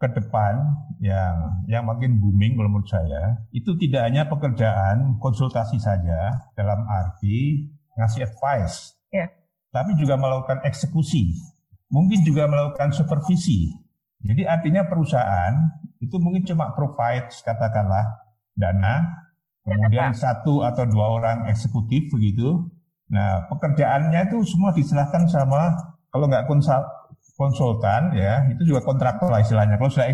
ke 0.00 0.08
depan 0.08 0.56
yang 1.04 1.36
yang 1.68 1.84
makin 1.84 2.16
booming 2.16 2.56
kalau 2.56 2.70
menurut 2.72 2.88
saya 2.88 3.44
itu 3.52 3.76
tidak 3.76 4.08
hanya 4.08 4.24
pekerjaan 4.24 5.20
konsultasi 5.20 5.76
saja 5.76 6.48
dalam 6.56 6.80
arti 6.88 7.68
ngasih 7.94 8.24
advice, 8.26 8.96
yeah. 9.12 9.28
tapi 9.70 9.94
juga 10.00 10.18
melakukan 10.18 10.64
eksekusi, 10.66 11.36
mungkin 11.92 12.24
juga 12.26 12.48
melakukan 12.50 12.90
supervisi. 12.90 13.70
Jadi 14.24 14.48
artinya 14.48 14.88
perusahaan 14.88 15.54
itu 16.00 16.16
mungkin 16.18 16.42
cuma 16.48 16.72
provide 16.72 17.30
katakanlah 17.44 18.18
dana, 18.56 19.28
kemudian 19.62 20.10
satu 20.16 20.64
atau 20.66 20.88
dua 20.88 21.06
orang 21.20 21.38
eksekutif 21.52 22.10
begitu, 22.10 22.66
Nah, 23.12 23.44
pekerjaannya 23.52 24.32
itu 24.32 24.38
semua 24.48 24.72
diserahkan 24.72 25.28
sama 25.28 25.76
kalau 26.08 26.30
nggak 26.30 26.48
konsultan 27.36 28.02
ya, 28.14 28.46
itu 28.48 28.62
juga 28.72 28.80
kontraktor 28.86 29.28
lah 29.28 29.42
istilahnya. 29.42 29.76
Kalau 29.76 29.90
sudah 29.90 30.08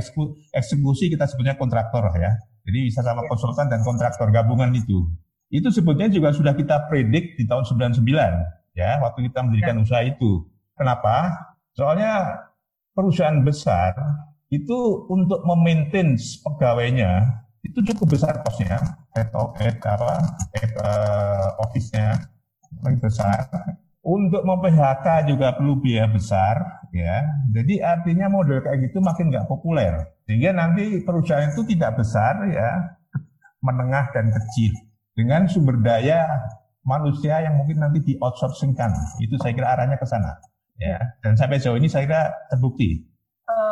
eksekusi 0.57 1.13
kita 1.13 1.29
sebutnya 1.29 1.55
kontraktor 1.55 2.11
ya. 2.17 2.33
Jadi 2.67 2.79
bisa 2.91 3.01
sama 3.05 3.25
konsultan 3.29 3.69
dan 3.69 3.85
kontraktor 3.85 4.29
gabungan 4.33 4.73
itu. 4.75 5.07
Itu 5.51 5.69
sebetulnya 5.71 6.11
juga 6.11 6.31
sudah 6.31 6.55
kita 6.55 6.87
predik 6.89 7.35
di 7.35 7.45
tahun 7.45 7.67
99 7.67 8.07
ya, 8.79 9.03
waktu 9.03 9.19
kita 9.31 9.39
mendirikan 9.43 9.77
ya. 9.79 9.83
usaha 9.83 10.03
itu. 10.07 10.47
Kenapa? 10.79 11.35
Soalnya 11.75 12.41
perusahaan 12.95 13.43
besar 13.43 13.95
itu 14.51 15.07
untuk 15.07 15.47
memaintain 15.47 16.19
pegawainya 16.43 17.45
itu 17.61 17.79
cukup 17.93 18.17
besar 18.17 18.41
kosnya, 18.43 18.81
head 19.15 19.31
head 19.61 19.77
apa, 19.85 20.13
head 20.57 20.73
uh, 20.81 21.61
office-nya 21.61 22.17
lebih 22.79 23.11
besar. 23.11 23.47
Untuk 24.01 24.41
mem-PHK 24.49 25.29
juga 25.29 25.53
perlu 25.53 25.77
biaya 25.77 26.09
besar, 26.09 26.89
ya. 26.95 27.21
Jadi 27.53 27.85
artinya 27.85 28.33
model 28.33 28.65
kayak 28.65 28.89
gitu 28.89 29.05
makin 29.05 29.29
nggak 29.29 29.45
populer. 29.45 29.93
Sehingga 30.25 30.57
nanti 30.57 31.05
perusahaan 31.05 31.53
itu 31.53 31.63
tidak 31.69 32.01
besar, 32.01 32.49
ya, 32.49 32.97
menengah 33.61 34.09
dan 34.17 34.33
kecil 34.33 34.73
dengan 35.13 35.45
sumber 35.45 35.85
daya 35.85 36.25
manusia 36.81 37.45
yang 37.45 37.61
mungkin 37.61 37.77
nanti 37.77 38.01
di 38.01 38.15
outsourcingkan. 38.17 39.21
Itu 39.21 39.37
saya 39.37 39.53
kira 39.53 39.69
arahnya 39.77 40.01
ke 40.01 40.09
sana. 40.09 40.33
Ya, 40.81 40.97
dan 41.21 41.37
sampai 41.37 41.61
jauh 41.61 41.77
ini 41.77 41.93
saya 41.93 42.09
kira 42.09 42.25
terbukti 42.49 43.05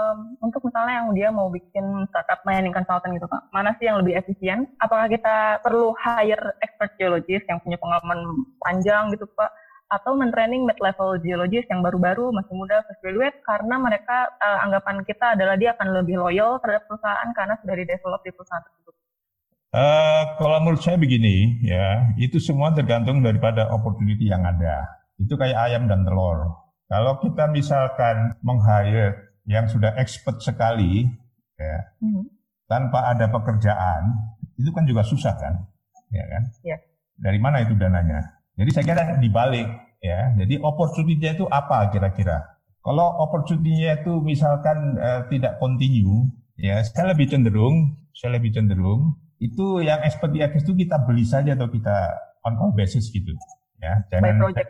um, 0.09 0.41
untuk 0.41 0.65
misalnya 0.65 1.05
yang 1.05 1.09
dia 1.13 1.29
mau 1.29 1.53
bikin 1.53 1.85
startup 2.09 2.41
mining 2.49 2.73
consultant 2.73 3.13
gitu 3.13 3.29
Pak, 3.29 3.53
mana 3.53 3.77
sih 3.77 3.85
yang 3.85 4.01
lebih 4.01 4.17
efisien? 4.17 4.65
Apakah 4.81 5.07
kita 5.13 5.61
perlu 5.61 5.93
hire 6.01 6.57
expert 6.65 6.97
geologist 6.97 7.45
yang 7.47 7.61
punya 7.61 7.77
pengalaman 7.77 8.49
panjang 8.65 9.13
gitu 9.13 9.29
Pak? 9.37 9.53
Atau 9.89 10.21
mentraining 10.21 10.69
mid-level 10.69 11.17
geologist 11.25 11.65
yang 11.73 11.81
baru-baru, 11.81 12.29
masih 12.29 12.53
muda, 12.53 12.85
fresh 12.85 13.01
graduate, 13.01 13.41
karena 13.41 13.81
mereka 13.81 14.29
uh, 14.37 14.61
anggapan 14.69 15.01
kita 15.09 15.33
adalah 15.33 15.57
dia 15.57 15.73
akan 15.73 16.05
lebih 16.05 16.21
loyal 16.21 16.61
terhadap 16.61 16.85
perusahaan 16.85 17.29
karena 17.33 17.57
sudah 17.65 17.75
di-develop 17.77 18.21
di 18.21 18.33
perusahaan 18.37 18.65
tersebut. 18.69 18.95
Uh, 19.69 20.23
kalau 20.37 20.61
menurut 20.61 20.81
saya 20.85 21.01
begini, 21.01 21.61
ya, 21.65 22.05
itu 22.21 22.37
semua 22.37 22.73
tergantung 22.77 23.25
daripada 23.25 23.69
opportunity 23.73 24.29
yang 24.29 24.45
ada. 24.45 24.85
Itu 25.17 25.41
kayak 25.41 25.57
ayam 25.57 25.89
dan 25.89 26.05
telur. 26.05 26.69
Kalau 26.89 27.21
kita 27.21 27.53
misalkan 27.53 28.37
meng-hire 28.41 29.28
yang 29.49 29.65
sudah 29.65 29.97
expert 29.97 30.45
sekali 30.45 31.09
ya 31.57 31.79
hmm. 32.05 32.29
tanpa 32.69 33.17
ada 33.17 33.33
pekerjaan 33.33 34.13
itu 34.61 34.69
kan 34.75 34.85
juga 34.85 35.03
susah 35.03 35.35
kan? 35.41 35.55
Ya 36.13 36.25
kan? 36.29 36.43
Ya. 36.63 36.77
dari 37.19 37.41
mana 37.41 37.65
itu 37.65 37.75
dananya? 37.75 38.39
Jadi 38.55 38.71
saya 38.71 38.85
kira 38.85 39.03
dibalik 39.19 39.67
ya. 40.05 40.37
Jadi 40.37 40.61
opportunity-nya 40.61 41.35
itu 41.41 41.47
apa 41.49 41.89
kira-kira? 41.91 42.59
Kalau 42.85 43.25
opportunity-nya 43.25 44.05
itu 44.05 44.21
misalkan 44.23 45.01
uh, 45.01 45.27
tidak 45.33 45.57
continue 45.59 46.29
ya 46.59 46.83
saya 46.83 47.15
lebih 47.15 47.31
cenderung 47.31 47.95
saya 48.11 48.35
lebih 48.35 48.51
cenderung 48.51 49.15
itu 49.39 49.79
yang 49.79 50.03
expert 50.03 50.35
di 50.35 50.43
itu 50.43 50.75
kita 50.75 51.07
beli 51.07 51.23
saja 51.23 51.55
atau 51.55 51.71
kita 51.71 51.97
on 52.43 52.59
call 52.59 52.75
basis 52.75 53.09
gitu 53.15 53.33
ya. 53.81 54.05
Jangan 54.13 54.37
project 54.43 54.69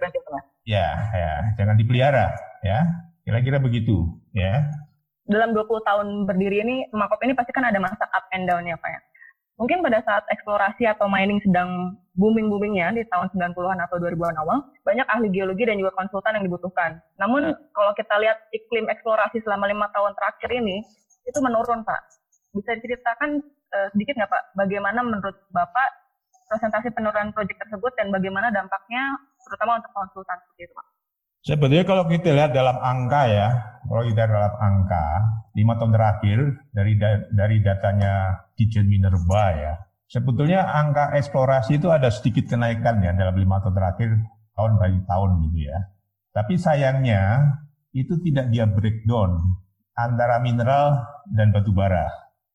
ya 0.68 0.88
ya. 1.10 1.32
Jangan 1.56 1.74
dipelihara 1.74 2.36
ya 2.60 3.07
Kira-kira 3.28 3.60
begitu, 3.60 4.08
ya. 4.32 4.64
Dalam 5.28 5.52
20 5.52 5.68
tahun 5.84 6.24
berdiri 6.24 6.64
ini, 6.64 6.88
Makop 6.96 7.20
ini 7.20 7.36
pasti 7.36 7.52
kan 7.52 7.68
ada 7.68 7.76
masa 7.76 8.08
up 8.08 8.24
and 8.32 8.48
down 8.48 8.64
ya, 8.64 8.72
Pak 8.80 8.88
ya. 8.88 9.00
Mungkin 9.60 9.84
pada 9.84 10.00
saat 10.00 10.24
eksplorasi 10.32 10.88
atau 10.88 11.12
mining 11.12 11.36
sedang 11.44 11.92
booming-boomingnya 12.16 12.96
di 12.96 13.04
tahun 13.12 13.28
90-an 13.36 13.84
atau 13.84 14.00
2000-an 14.00 14.32
awal, 14.40 14.64
banyak 14.80 15.04
ahli 15.12 15.28
geologi 15.28 15.68
dan 15.68 15.76
juga 15.76 15.92
konsultan 16.00 16.40
yang 16.40 16.48
dibutuhkan. 16.48 17.04
Namun 17.20 17.52
kalau 17.76 17.92
kita 17.92 18.16
lihat 18.16 18.48
iklim 18.56 18.88
eksplorasi 18.88 19.44
selama 19.44 19.68
lima 19.68 19.92
tahun 19.92 20.16
terakhir 20.16 20.48
ini, 20.48 20.80
itu 21.28 21.38
menurun, 21.44 21.84
Pak. 21.84 22.00
Bisa 22.56 22.80
diceritakan 22.80 23.44
uh, 23.76 23.88
sedikit 23.92 24.16
nggak, 24.16 24.32
Pak, 24.32 24.42
bagaimana 24.56 25.04
menurut 25.04 25.36
Bapak 25.52 25.88
presentasi 26.48 26.96
penurunan 26.96 27.28
proyek 27.36 27.60
tersebut 27.60 27.92
dan 28.00 28.08
bagaimana 28.08 28.48
dampaknya 28.48 29.20
terutama 29.44 29.84
untuk 29.84 29.92
konsultan 29.92 30.40
seperti 30.48 30.64
itu, 30.64 30.72
Pak? 30.72 30.88
Sebetulnya 31.46 31.86
kalau 31.86 32.04
kita 32.10 32.34
lihat 32.34 32.50
dalam 32.50 32.76
angka 32.82 33.22
ya, 33.30 33.48
kalau 33.86 34.02
kita 34.04 34.26
dalam 34.26 34.54
angka 34.58 35.06
lima 35.54 35.78
tahun 35.78 35.92
terakhir 35.94 36.38
dari 36.74 36.94
dari 37.30 37.56
datanya 37.62 38.42
Dijen 38.58 38.90
Minerba 38.90 39.44
ya, 39.54 39.72
sebetulnya 40.10 40.66
angka 40.66 41.14
eksplorasi 41.14 41.78
itu 41.78 41.88
ada 41.94 42.10
sedikit 42.10 42.50
kenaikan 42.50 43.00
ya 43.00 43.14
dalam 43.14 43.38
lima 43.38 43.62
tahun 43.62 43.74
terakhir 43.74 44.10
tahun 44.58 44.72
by 44.82 44.94
tahun 45.06 45.30
gitu 45.48 45.58
ya. 45.70 45.78
Tapi 46.34 46.54
sayangnya 46.58 47.22
itu 47.94 48.18
tidak 48.20 48.50
dia 48.50 48.66
breakdown 48.66 49.38
antara 49.94 50.42
mineral 50.42 51.06
dan 51.30 51.54
batu 51.54 51.70
bara. 51.70 52.06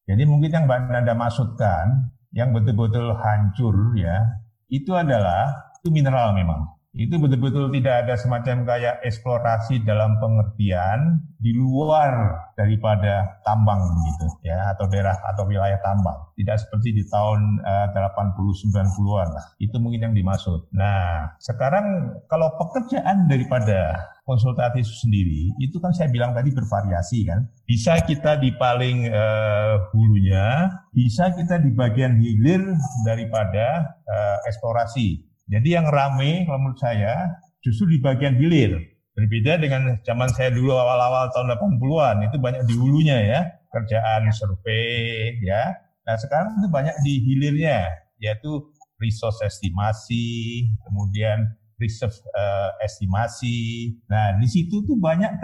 Jadi 0.04 0.28
mungkin 0.28 0.52
yang 0.52 0.68
Mbak 0.68 0.92
Nanda 0.92 1.16
maksudkan 1.16 2.12
yang 2.36 2.52
betul-betul 2.52 3.16
hancur 3.16 3.96
ya, 3.96 4.44
itu 4.68 4.92
adalah 4.92 5.72
itu 5.80 5.88
mineral 5.88 6.36
memang 6.36 6.68
itu 6.94 7.18
betul-betul 7.18 7.74
tidak 7.74 8.06
ada 8.06 8.14
semacam 8.14 8.70
kayak 8.70 9.02
eksplorasi 9.02 9.82
dalam 9.82 10.22
pengertian 10.22 11.26
di 11.42 11.50
luar 11.58 12.38
daripada 12.54 13.42
tambang 13.42 13.82
gitu 13.82 14.30
ya 14.46 14.70
atau 14.78 14.86
daerah 14.86 15.18
atau 15.34 15.50
wilayah 15.50 15.82
tambang. 15.82 16.14
Tidak 16.38 16.54
seperti 16.54 16.94
di 16.94 17.04
tahun 17.10 17.66
uh, 17.66 17.98
80 17.98 18.38
90-an 18.38 19.30
lah. 19.34 19.46
Itu 19.58 19.82
mungkin 19.82 20.06
yang 20.06 20.14
dimaksud. 20.14 20.70
Nah, 20.78 21.34
sekarang 21.42 22.14
kalau 22.30 22.54
pekerjaan 22.62 23.26
daripada 23.26 23.98
konsultasi 24.30 24.86
sendiri 24.86 25.50
itu 25.60 25.82
kan 25.82 25.98
saya 25.98 26.14
bilang 26.14 26.38
tadi 26.38 26.54
bervariasi 26.54 27.26
kan. 27.26 27.42
Bisa 27.66 28.06
kita 28.06 28.38
di 28.38 28.54
paling 28.54 29.10
uh, 29.10 29.90
hulunya, 29.98 30.70
bisa 30.94 31.34
kita 31.34 31.58
di 31.58 31.74
bagian 31.74 32.22
hilir 32.22 32.62
daripada 33.02 33.98
uh, 34.06 34.38
eksplorasi 34.46 35.33
jadi 35.52 35.82
yang 35.82 35.88
rame 35.92 36.48
kalau 36.48 36.60
menurut 36.60 36.80
saya 36.80 37.40
justru 37.64 37.96
di 37.96 37.98
bagian 38.00 38.36
hilir. 38.40 38.80
Berbeda 39.14 39.62
dengan 39.62 40.02
zaman 40.02 40.26
saya 40.34 40.50
dulu 40.50 40.74
awal-awal 40.74 41.30
tahun 41.38 41.54
80-an, 41.54 42.16
itu 42.26 42.38
banyak 42.42 42.66
di 42.66 42.74
hulunya 42.74 43.18
ya, 43.22 43.40
kerjaan 43.70 44.26
survei 44.34 45.38
ya. 45.46 45.70
Nah 46.02 46.18
sekarang 46.18 46.58
itu 46.58 46.68
banyak 46.74 46.96
di 47.06 47.22
hilirnya, 47.22 47.94
yaitu 48.18 48.74
resource 48.98 49.46
estimasi, 49.46 50.66
kemudian 50.82 51.46
reserve 51.78 52.16
uh, 52.34 52.72
estimasi. 52.82 53.92
Nah, 54.08 54.40
di 54.40 54.48
situ 54.48 54.82
tuh 54.88 54.98
banyak 54.98 55.38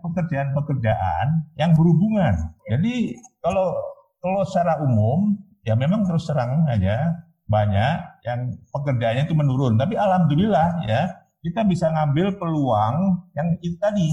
pekerjaan-pekerjaan 0.00 1.26
yang 1.60 1.70
berhubungan. 1.76 2.34
Jadi 2.66 3.14
kalau 3.44 3.76
kalau 4.22 4.42
secara 4.46 4.80
umum 4.82 5.36
ya 5.66 5.74
memang 5.74 6.06
terus 6.06 6.26
terang 6.26 6.64
aja 6.70 7.22
banyak 7.46 8.11
yang 8.22 8.54
pekerjaannya 8.70 9.26
itu 9.26 9.34
menurun. 9.34 9.74
Tapi 9.78 9.98
alhamdulillah 9.98 10.86
ya 10.86 11.10
kita 11.42 11.66
bisa 11.66 11.90
ngambil 11.90 12.38
peluang 12.38 13.26
yang 13.34 13.58
itu 13.58 13.74
tadi 13.82 14.08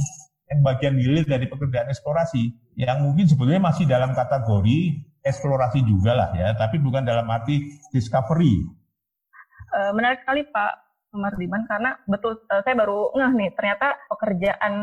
yang 0.49 0.59
bagian 0.65 0.97
hilir 0.97 1.25
dari 1.29 1.45
pekerjaan 1.45 1.93
eksplorasi 1.93 2.73
yang 2.73 3.05
mungkin 3.05 3.29
sebetulnya 3.29 3.61
masih 3.61 3.85
dalam 3.85 4.17
kategori 4.17 5.05
eksplorasi 5.21 5.85
juga 5.85 6.17
lah 6.17 6.29
ya, 6.33 6.57
tapi 6.57 6.81
bukan 6.81 7.05
dalam 7.05 7.29
arti 7.29 7.69
discovery. 7.93 8.65
Eh, 9.69 9.91
menarik 9.93 10.25
sekali 10.25 10.41
Pak 10.49 10.88
Mardiman 11.09 11.65
karena 11.65 11.97
betul 12.05 12.37
uh, 12.53 12.61
saya 12.61 12.77
baru 12.77 13.09
ngeh 13.17 13.31
nih 13.33 13.49
ternyata 13.57 13.97
pekerjaan 14.07 14.73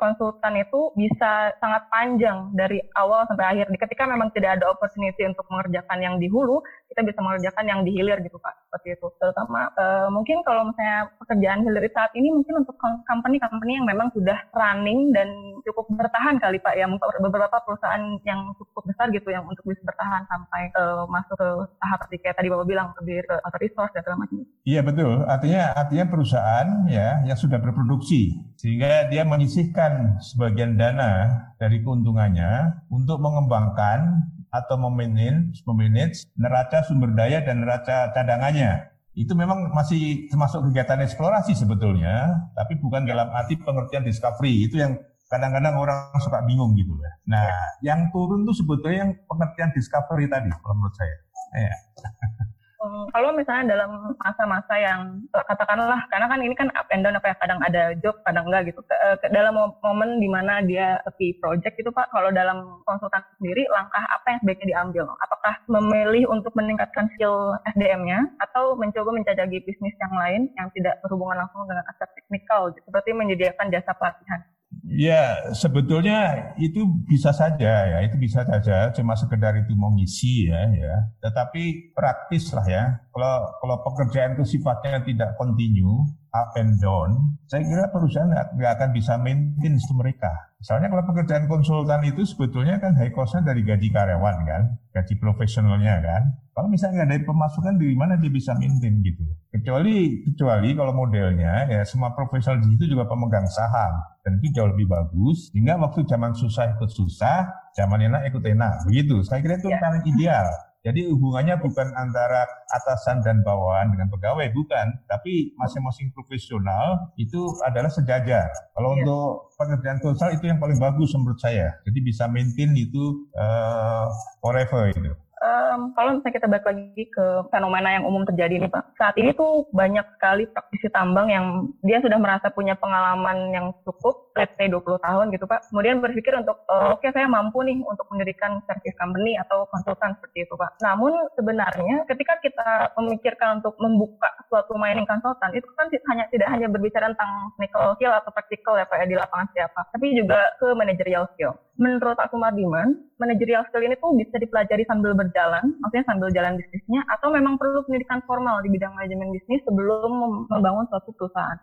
konsultan 0.00 0.56
itu 0.56 0.90
bisa 0.96 1.52
sangat 1.60 1.84
panjang 1.92 2.48
dari 2.56 2.80
awal 2.96 3.28
sampai 3.28 3.44
akhir. 3.52 3.68
Ketika 3.76 4.08
memang 4.08 4.32
tidak 4.32 4.56
ada 4.56 4.72
opportunity 4.72 5.28
untuk 5.28 5.44
mengerjakan 5.52 5.98
yang 6.00 6.14
di 6.16 6.32
hulu, 6.32 6.64
kita 6.88 7.04
bisa 7.04 7.20
mengerjakan 7.20 7.64
yang 7.68 7.80
di 7.84 7.92
hilir 7.92 8.18
gitu 8.24 8.40
Pak. 8.40 8.54
Seperti 8.72 8.96
itu. 8.96 9.06
Terutama 9.20 9.68
uh, 9.76 10.08
mungkin 10.08 10.40
kalau 10.48 10.72
misalnya 10.72 11.12
pekerjaan 11.20 11.60
hilir 11.60 11.84
saat 11.92 12.12
ini 12.16 12.32
mungkin 12.32 12.64
untuk 12.64 12.76
company-company 12.80 13.72
yang 13.76 13.86
memang 13.86 14.08
sudah 14.16 14.38
running 14.56 15.12
dan 15.12 15.28
cukup 15.68 15.92
bertahan 15.92 16.40
kali 16.40 16.56
Pak 16.56 16.74
ya. 16.74 16.88
Beberapa 17.20 17.56
perusahaan 17.68 18.16
yang 18.24 18.56
cukup 18.56 18.88
besar 18.88 19.12
gitu 19.12 19.28
yang 19.28 19.44
untuk 19.44 19.62
bisa 19.68 19.84
bertahan 19.84 20.24
sampai 20.24 20.72
uh, 20.80 21.04
masuk 21.12 21.36
ke 21.36 21.48
tahap 21.84 21.98
seperti 22.06 22.22
kayak 22.22 22.36
tadi 22.38 22.48
Bapak 22.48 22.66
bilang 22.70 22.86
ke, 22.96 23.02
ke 23.28 23.58
resource 23.60 23.92
dan 23.92 24.00
segala 24.06 24.24
macam. 24.24 24.46
Iya 24.64 24.80
betul. 24.86 25.26
Artinya 25.26 25.65
artinya 25.74 26.06
perusahaan 26.06 26.86
ya 26.86 27.24
yang 27.26 27.38
sudah 27.38 27.58
berproduksi 27.58 28.36
sehingga 28.60 29.10
dia 29.10 29.26
menyisihkan 29.26 30.20
sebagian 30.20 30.78
dana 30.78 31.42
dari 31.56 31.80
keuntungannya 31.80 32.84
untuk 32.92 33.18
mengembangkan 33.18 34.26
atau 34.52 34.76
memanage, 34.78 35.60
memanage 35.66 36.24
neraca 36.38 36.84
sumber 36.86 37.12
daya 37.12 37.42
dan 37.44 37.64
neraca 37.64 38.12
cadangannya. 38.14 38.92
Itu 39.16 39.32
memang 39.32 39.72
masih 39.72 40.28
termasuk 40.28 40.68
kegiatan 40.68 41.00
eksplorasi 41.00 41.56
sebetulnya, 41.56 42.48
tapi 42.52 42.76
bukan 42.76 43.08
dalam 43.08 43.32
arti 43.32 43.56
pengertian 43.56 44.04
discovery. 44.04 44.68
Itu 44.68 44.76
yang 44.76 45.00
kadang-kadang 45.32 45.74
orang 45.80 46.12
suka 46.20 46.44
bingung 46.44 46.76
gitu 46.76 46.92
ya. 47.00 47.12
Nah, 47.24 47.48
yang 47.80 48.12
turun 48.12 48.44
itu 48.44 48.60
sebetulnya 48.60 49.08
yang 49.08 49.12
pengertian 49.24 49.72
discovery 49.72 50.28
tadi, 50.28 50.52
kalau 50.52 50.76
menurut 50.76 50.94
saya. 50.94 51.16
Ya. 51.56 51.74
Hmm, 52.86 53.10
kalau 53.10 53.34
misalnya 53.34 53.74
dalam 53.74 54.14
masa-masa 54.14 54.74
yang 54.78 55.18
eh, 55.34 55.44
katakanlah 55.50 56.06
karena 56.06 56.30
kan 56.30 56.38
ini 56.38 56.54
kan 56.54 56.70
up 56.78 56.86
and 56.94 57.02
down 57.02 57.18
apa 57.18 57.34
ya 57.34 57.36
kadang 57.42 57.58
ada 57.66 57.82
job 57.98 58.14
kadang 58.22 58.46
enggak 58.46 58.70
gitu. 58.70 58.78
Ke, 58.86 58.94
ke, 59.18 59.26
dalam 59.34 59.58
momen 59.58 60.22
di 60.22 60.30
mana 60.30 60.62
dia 60.62 61.02
sepi 61.02 61.34
project 61.42 61.74
itu 61.82 61.90
pak 61.90 62.06
kalau 62.14 62.30
dalam 62.30 62.78
konsultan 62.86 63.26
sendiri 63.42 63.66
langkah 63.74 64.06
apa 64.06 64.26
yang 64.30 64.38
sebaiknya 64.46 64.66
diambil? 64.70 65.04
Apakah 65.18 65.54
memilih 65.66 66.30
untuk 66.30 66.54
meningkatkan 66.54 67.10
skill 67.18 67.58
SDM-nya 67.74 68.22
atau 68.38 68.78
mencoba 68.78 69.10
mencacagi 69.10 69.66
bisnis 69.66 69.98
yang 69.98 70.14
lain 70.14 70.46
yang 70.54 70.70
tidak 70.70 71.02
berhubungan 71.02 71.42
langsung 71.42 71.66
dengan 71.66 71.82
aspek 71.90 72.06
teknikal 72.14 72.70
gitu, 72.70 72.86
seperti 72.86 73.10
menyediakan 73.18 73.66
jasa 73.74 73.90
pelatihan 73.98 74.46
Ya, 74.86 75.50
sebetulnya 75.50 76.54
itu 76.62 76.86
bisa 77.10 77.34
saja 77.34 77.90
ya, 77.90 77.98
itu 78.06 78.14
bisa 78.22 78.46
saja 78.46 78.94
cuma 78.94 79.18
sekedar 79.18 79.58
itu 79.58 79.74
mau 79.74 79.90
ngisi 79.90 80.46
ya, 80.46 80.62
ya. 80.70 80.94
Tetapi 81.26 81.90
praktis 81.90 82.54
lah 82.54 82.62
ya. 82.70 82.84
Kalau 83.10 83.34
kalau 83.58 83.76
pekerjaan 83.82 84.38
itu 84.38 84.46
sifatnya 84.46 85.02
tidak 85.02 85.34
kontinu, 85.34 86.06
up 86.30 86.54
and 86.54 86.78
down, 86.78 87.34
saya 87.50 87.66
kira 87.66 87.90
perusahaan 87.90 88.30
nggak 88.30 88.72
akan 88.78 88.90
bisa 88.94 89.18
maintain 89.18 89.74
itu 89.74 89.94
mereka. 89.98 90.30
Misalnya 90.66 90.90
kalau 90.90 91.06
pekerjaan 91.14 91.46
konsultan 91.46 92.02
itu 92.10 92.26
sebetulnya 92.26 92.82
kan 92.82 92.98
high 92.98 93.14
cost 93.14 93.38
dari 93.38 93.62
gaji 93.62 93.86
karyawan 93.86 94.36
kan, 94.42 94.62
gaji 94.90 95.14
profesionalnya 95.22 96.02
kan. 96.02 96.42
Kalau 96.58 96.66
misalnya 96.66 97.06
nggak 97.06 97.22
ada 97.22 97.22
pemasukan 97.22 97.78
dari 97.78 97.94
mana 97.94 98.18
dia 98.18 98.34
bisa 98.34 98.50
maintain 98.58 98.98
gitu. 98.98 99.22
Kecuali 99.54 100.26
kecuali 100.26 100.74
kalau 100.74 100.90
modelnya 100.90 101.70
ya 101.70 101.86
semua 101.86 102.18
profesional 102.18 102.58
di 102.66 102.74
situ 102.74 102.98
juga 102.98 103.06
pemegang 103.06 103.46
saham 103.46 103.94
dan 104.26 104.42
itu 104.42 104.58
jauh 104.58 104.74
lebih 104.74 104.90
bagus. 104.90 105.54
Sehingga 105.54 105.78
waktu 105.78 106.02
zaman 106.02 106.34
susah 106.34 106.74
ikut 106.74 106.90
susah, 106.90 107.46
zaman 107.78 108.10
enak 108.10 108.26
ikut 108.34 108.42
enak. 108.42 108.90
Begitu. 108.90 109.22
Saya 109.22 109.46
kira 109.46 109.62
itu 109.62 109.70
yang 109.70 109.78
paling 109.78 110.02
ideal. 110.02 110.50
Jadi 110.86 111.10
hubungannya 111.10 111.58
bukan 111.58 111.90
antara 111.98 112.46
atasan 112.70 113.18
dan 113.26 113.42
bawahan 113.42 113.90
dengan 113.90 114.06
pegawai, 114.06 114.46
bukan. 114.54 114.86
Tapi 115.10 115.50
masing-masing 115.58 116.14
profesional 116.14 117.10
itu 117.18 117.50
adalah 117.66 117.90
sejajar. 117.90 118.46
Kalau 118.70 118.94
ya. 118.94 119.02
untuk 119.02 119.50
pekerjaan 119.58 119.98
konsul 119.98 120.30
itu 120.38 120.46
yang 120.46 120.62
paling 120.62 120.78
bagus 120.78 121.10
menurut 121.18 121.42
saya. 121.42 121.74
Jadi 121.82 121.98
bisa 122.06 122.30
maintain 122.30 122.70
itu 122.78 123.26
uh, 123.34 124.06
forever 124.38 124.94
itu 124.94 125.10
um, 125.42 125.92
kalau 125.92 126.16
misalnya 126.16 126.34
kita 126.36 126.46
balik 126.48 126.66
lagi 126.66 127.04
ke 127.08 127.26
fenomena 127.52 127.88
yang 127.92 128.04
umum 128.08 128.24
terjadi 128.24 128.60
nih 128.60 128.70
Pak. 128.70 128.96
Saat 128.96 129.14
ini 129.20 129.36
tuh 129.36 129.68
banyak 129.72 130.06
sekali 130.16 130.48
praktisi 130.48 130.88
tambang 130.92 131.28
yang 131.28 131.70
dia 131.84 132.00
sudah 132.00 132.16
merasa 132.16 132.48
punya 132.52 132.76
pengalaman 132.78 133.52
yang 133.52 133.66
cukup, 133.84 134.32
let's 134.36 134.52
say 134.56 134.68
20 134.68 134.82
tahun 135.00 135.32
gitu 135.34 135.44
Pak. 135.44 135.68
Kemudian 135.72 136.00
berpikir 136.00 136.32
untuk, 136.36 136.56
uh, 136.68 136.96
oke 136.96 137.04
okay, 137.04 137.12
saya 137.12 137.28
mampu 137.28 137.60
nih 137.64 137.80
untuk 137.84 138.06
mendirikan 138.12 138.60
service 138.64 138.96
company 138.96 139.36
atau 139.36 139.68
konsultan 139.68 140.16
seperti 140.20 140.48
itu 140.48 140.54
Pak. 140.56 140.80
Namun 140.80 141.12
sebenarnya 141.36 142.08
ketika 142.08 142.40
kita 142.40 142.68
memikirkan 142.96 143.60
untuk 143.60 143.76
membuka 143.80 144.30
suatu 144.48 144.76
mining 144.76 145.08
konsultan, 145.08 145.52
itu 145.52 145.68
kan 145.76 145.88
hanya 146.12 146.24
tidak 146.32 146.48
hanya 146.52 146.68
berbicara 146.70 147.12
tentang 147.12 147.52
technical 147.56 147.96
skill 147.96 148.12
atau 148.14 148.30
practical 148.32 148.74
ya 148.78 148.86
Pak 148.88 148.96
ya 149.02 149.06
di 149.08 149.16
lapangan 149.16 149.48
siapa, 149.52 149.80
tapi 149.92 150.16
juga 150.16 150.40
ke 150.60 150.72
managerial 150.72 151.28
skill. 151.34 151.56
Menurut 151.76 152.16
Pak 152.16 152.32
Sumardiman, 152.32 152.88
managerial 153.20 153.68
skill 153.68 153.84
ini 153.84 154.00
tuh 154.00 154.16
bisa 154.16 154.40
dipelajari 154.40 154.88
sambil 154.88 155.12
berjalan, 155.12 155.76
maksudnya 155.84 156.08
sambil 156.08 156.28
jalan 156.32 156.56
bisnisnya, 156.56 157.04
atau 157.12 157.28
memang 157.28 157.60
perlu 157.60 157.84
pendidikan 157.84 158.24
formal 158.24 158.64
di 158.64 158.72
bidang 158.72 158.96
manajemen 158.96 159.28
bisnis 159.28 159.60
sebelum 159.68 160.12
membangun 160.48 160.88
suatu 160.88 161.12
perusahaan? 161.12 161.60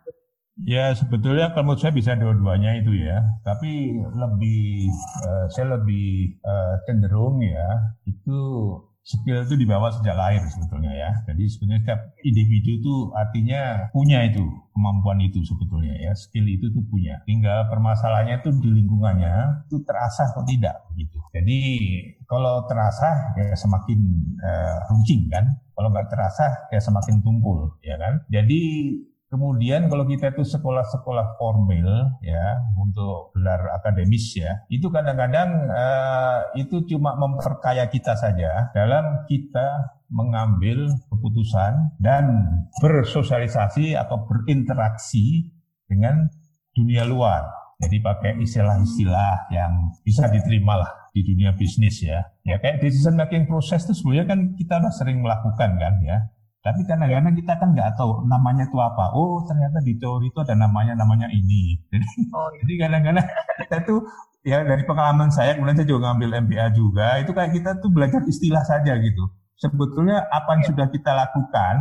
Ya 0.61 0.93
sebetulnya 0.93 1.49
kalau 1.49 1.73
menurut 1.73 1.81
saya 1.81 1.97
bisa 1.97 2.13
dua-duanya 2.13 2.77
itu 2.77 2.93
ya, 2.93 3.25
tapi 3.41 3.97
lebih 4.13 4.85
uh, 5.25 5.49
saya 5.49 5.81
lebih 5.81 6.37
uh, 6.45 6.77
cenderung 6.85 7.41
ya 7.41 7.97
itu 8.05 8.37
skill 9.03 9.43
itu 9.43 9.55
dibawa 9.59 9.91
sejak 9.91 10.15
lahir 10.15 10.39
sebetulnya 10.47 10.95
ya. 10.95 11.11
Jadi 11.27 11.43
sebetulnya 11.51 11.79
setiap 11.83 12.01
individu 12.23 12.69
itu 12.79 12.95
artinya 13.13 13.91
punya 13.91 14.23
itu 14.23 14.43
kemampuan 14.71 15.19
itu 15.19 15.43
sebetulnya 15.43 15.93
ya. 15.99 16.11
Skill 16.15 16.47
itu 16.47 16.71
tuh 16.71 16.83
punya. 16.87 17.19
Tinggal 17.27 17.67
permasalahannya 17.67 18.39
itu 18.39 18.49
di 18.63 18.69
lingkungannya 18.71 19.67
itu 19.67 19.83
terasa 19.83 20.31
atau 20.31 20.47
tidak 20.47 20.87
begitu. 20.95 21.19
Jadi 21.35 21.59
kalau 22.25 22.63
terasa 22.65 23.35
ya 23.35 23.53
semakin 23.53 23.99
uh, 24.39 24.77
runcing 24.89 25.27
kan. 25.27 25.51
Kalau 25.73 25.89
nggak 25.89 26.07
terasa 26.07 26.69
ya 26.71 26.79
semakin 26.79 27.19
tumpul 27.19 27.75
ya 27.83 27.99
kan. 27.99 28.23
Jadi 28.31 28.61
Kemudian 29.33 29.89
kalau 29.89 30.05
kita 30.05 30.29
itu 30.29 30.45
sekolah-sekolah 30.45 31.41
formal 31.41 32.21
ya 32.21 32.61
untuk 32.77 33.33
gelar 33.33 33.65
akademis 33.81 34.37
ya, 34.37 34.61
itu 34.69 34.93
kadang-kadang 34.93 35.73
uh, 35.73 36.53
itu 36.53 36.85
cuma 36.85 37.17
memperkaya 37.17 37.89
kita 37.89 38.13
saja 38.13 38.69
dalam 38.77 39.25
kita 39.25 39.97
mengambil 40.13 40.85
keputusan 41.09 41.97
dan 41.97 42.45
bersosialisasi 42.77 43.97
atau 43.97 44.21
berinteraksi 44.29 45.49
dengan 45.89 46.29
dunia 46.77 47.01
luar. 47.01 47.41
Jadi 47.81 48.05
pakai 48.05 48.37
istilah-istilah 48.37 49.49
yang 49.49 49.97
bisa 50.05 50.29
diterima 50.29 50.77
lah 50.77 51.09
di 51.09 51.25
dunia 51.25 51.57
bisnis 51.57 52.05
ya. 52.05 52.21
Ya 52.45 52.61
kayak 52.61 52.85
decision 52.85 53.17
making 53.17 53.49
proses 53.49 53.81
itu 53.89 53.97
sebenarnya 53.97 54.29
kan 54.29 54.39
kita 54.53 54.77
sering 54.93 55.25
melakukan 55.25 55.73
kan 55.81 55.93
ya 56.05 56.21
Tapi 56.63 56.79
kadang-kadang 56.87 57.35
kita 57.35 57.59
kan 57.59 57.75
nggak 57.75 57.99
tahu 57.99 58.23
namanya 58.23 58.63
itu 58.63 58.79
apa. 58.79 59.11
Oh 59.11 59.43
ternyata 59.43 59.83
di 59.83 59.99
teori 59.99 60.31
itu 60.31 60.39
ada 60.39 60.55
namanya 60.55 60.95
namanya 60.95 61.27
ini. 61.27 61.75
Jadi 61.91 62.07
oh, 62.31 62.47
iya. 62.55 62.59
jadi 62.63 62.73
kadang-kadang 62.87 63.27
kita 63.59 63.77
tuh 63.83 63.99
ya 64.47 64.63
dari 64.63 64.83
pengalaman 64.87 65.27
saya 65.27 65.59
kemudian 65.59 65.75
saya 65.75 65.87
juga 65.91 66.07
ngambil 66.07 66.47
MBA 66.47 66.67
juga 66.71 67.19
itu 67.19 67.35
kayak 67.35 67.51
kita 67.51 67.69
tuh 67.83 67.91
belajar 67.91 68.23
istilah 68.23 68.63
saja 68.63 68.95
gitu. 68.95 69.27
Sebetulnya 69.59 70.23
apa 70.31 70.55
yang 70.55 70.63
iya. 70.63 70.69
sudah 70.71 70.85
kita 70.87 71.11
lakukan 71.11 71.75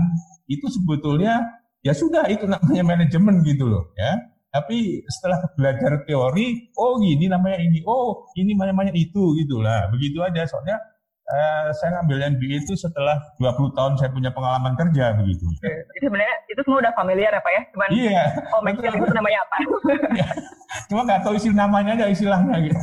itu 0.51 0.67
sebetulnya 0.67 1.63
ya 1.87 1.95
sudah 1.95 2.27
itu 2.27 2.51
namanya 2.51 2.83
manajemen 2.83 3.39
gitu 3.47 3.71
loh 3.71 3.95
ya. 3.95 4.19
Tapi 4.53 5.01
setelah 5.09 5.49
belajar 5.57 6.05
teori, 6.05 6.69
oh 6.77 7.01
gini 7.01 7.25
namanya 7.25 7.57
ini, 7.57 7.81
oh 7.89 8.29
ini 8.37 8.53
namanya 8.53 8.93
itu 8.93 9.33
gitulah. 9.41 9.89
Begitu 9.89 10.21
aja 10.21 10.45
soalnya 10.45 10.77
uh, 11.33 11.67
saya 11.81 12.01
ngambil 12.01 12.37
MBA 12.37 12.57
itu 12.65 12.75
setelah 12.77 13.17
20 13.41 13.73
tahun 13.77 13.93
saya 13.97 14.11
punya 14.13 14.31
pengalaman 14.31 14.77
kerja 14.77 15.17
begitu. 15.17 15.49
Jadi 15.65 16.01
sebenarnya 16.05 16.37
itu 16.53 16.61
semua 16.65 16.79
udah 16.85 16.93
familiar 16.93 17.33
ya 17.33 17.41
Pak 17.41 17.53
ya? 17.53 17.63
Cuman, 17.73 17.89
iya. 17.93 18.25
Oh 18.53 18.61
McGill 18.61 18.95
itu 18.95 19.15
namanya 19.17 19.39
apa? 19.49 19.57
iya. 20.19 20.29
Cuma 20.89 21.01
nggak 21.09 21.21
tahu 21.25 21.35
isi 21.37 21.49
namanya 21.53 21.97
aja 21.97 22.07
istilahnya 22.13 22.57
gitu. 22.69 22.81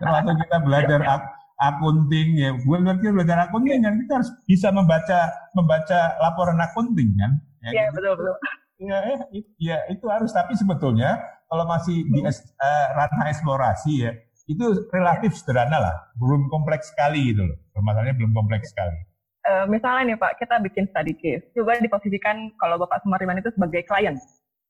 Waktu 0.00 0.32
kita 0.44 0.56
belajar 0.64 1.00
ak 1.04 1.22
akunting 1.56 2.36
ya, 2.36 2.52
gue 2.52 2.78
ngerti 2.84 3.04
belajar 3.16 3.48
akunting 3.48 3.80
kan 3.80 3.96
kita 3.96 4.12
harus 4.20 4.30
bisa 4.44 4.68
membaca 4.68 5.32
membaca 5.56 6.00
laporan 6.20 6.60
akunting 6.60 7.16
kan. 7.16 7.32
Ya, 7.64 7.70
iya 7.72 7.84
gitu. 7.88 8.00
betul 8.00 8.12
betul. 8.20 8.36
Ya, 8.76 8.98
ya, 9.00 9.16
ya 9.56 9.78
itu 9.88 10.04
harus 10.04 10.36
tapi 10.36 10.52
sebetulnya 10.52 11.16
kalau 11.48 11.64
masih 11.64 12.04
di 12.12 12.20
uh, 12.20 12.86
ranah 12.92 13.32
eksplorasi 13.32 13.92
ya 14.04 14.12
itu 14.46 14.86
relatif 14.94 15.34
sederhana 15.34 15.78
lah, 15.82 15.96
belum 16.14 16.46
kompleks 16.46 16.94
sekali 16.94 17.34
gitu 17.34 17.42
loh. 17.42 17.58
Permasalahannya 17.74 18.14
belum 18.14 18.32
kompleks 18.32 18.70
sekali. 18.70 18.98
Uh, 19.46 19.66
misalnya 19.70 20.14
nih 20.14 20.18
Pak, 20.18 20.42
kita 20.42 20.58
bikin 20.62 20.90
study 20.90 21.14
case. 21.18 21.46
Coba 21.54 21.78
diposisikan 21.78 22.50
kalau 22.58 22.78
Bapak 22.82 23.02
Sumardiman 23.02 23.38
itu 23.38 23.50
sebagai 23.54 23.86
klien. 23.86 24.18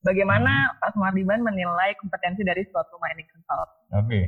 Bagaimana 0.05 0.53
hmm. 0.53 0.77
Pak 0.81 0.91
Sumardiman 0.97 1.41
menilai 1.45 1.97
kompetensi 2.01 2.45
dari 2.45 2.65
suatu 2.69 2.97
mining 3.01 3.29
consult? 3.33 3.69
Oke. 3.93 4.05
Okay. 4.05 4.25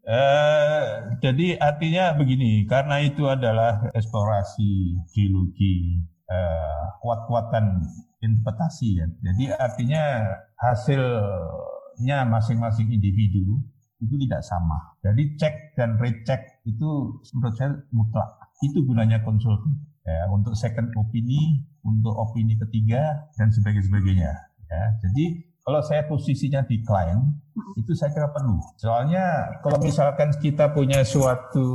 Uh, 0.00 0.16
eh, 0.16 0.84
jadi 1.22 1.48
artinya 1.60 2.16
begini, 2.16 2.64
karena 2.66 3.04
itu 3.04 3.28
adalah 3.30 3.90
eksplorasi 3.94 4.96
geologi, 5.12 6.02
uh, 6.26 6.98
kuat-kuatan 7.04 7.84
interpretasi 8.22 9.02
ya. 9.02 9.06
Jadi 9.22 9.44
artinya 9.54 10.02
hasilnya 10.58 12.26
masing-masing 12.26 12.90
individu 12.90 13.60
itu 14.00 14.14
tidak 14.26 14.40
sama. 14.42 14.96
Jadi 15.04 15.36
cek 15.36 15.76
dan 15.76 16.00
recheck 16.00 16.64
itu 16.64 17.20
menurut 17.36 17.54
saya 17.54 17.70
mutlak. 17.92 18.30
Itu 18.64 18.84
gunanya 18.84 19.20
konsultan. 19.20 19.76
Ya, 20.00 20.26
untuk 20.32 20.56
second 20.56 20.90
opini, 20.96 21.60
untuk 21.84 22.16
opini 22.16 22.56
ketiga 22.56 23.28
dan 23.36 23.52
sebagainya. 23.52 24.32
Ya, 24.66 24.82
jadi 25.04 25.44
kalau 25.60 25.84
saya 25.84 26.08
posisinya 26.08 26.64
di 26.64 26.80
klien, 26.80 27.20
itu 27.76 27.92
saya 27.92 28.10
kira 28.16 28.32
perlu. 28.32 28.58
Soalnya 28.80 29.60
kalau 29.60 29.76
misalkan 29.76 30.32
kita 30.40 30.72
punya 30.72 31.04
suatu 31.04 31.68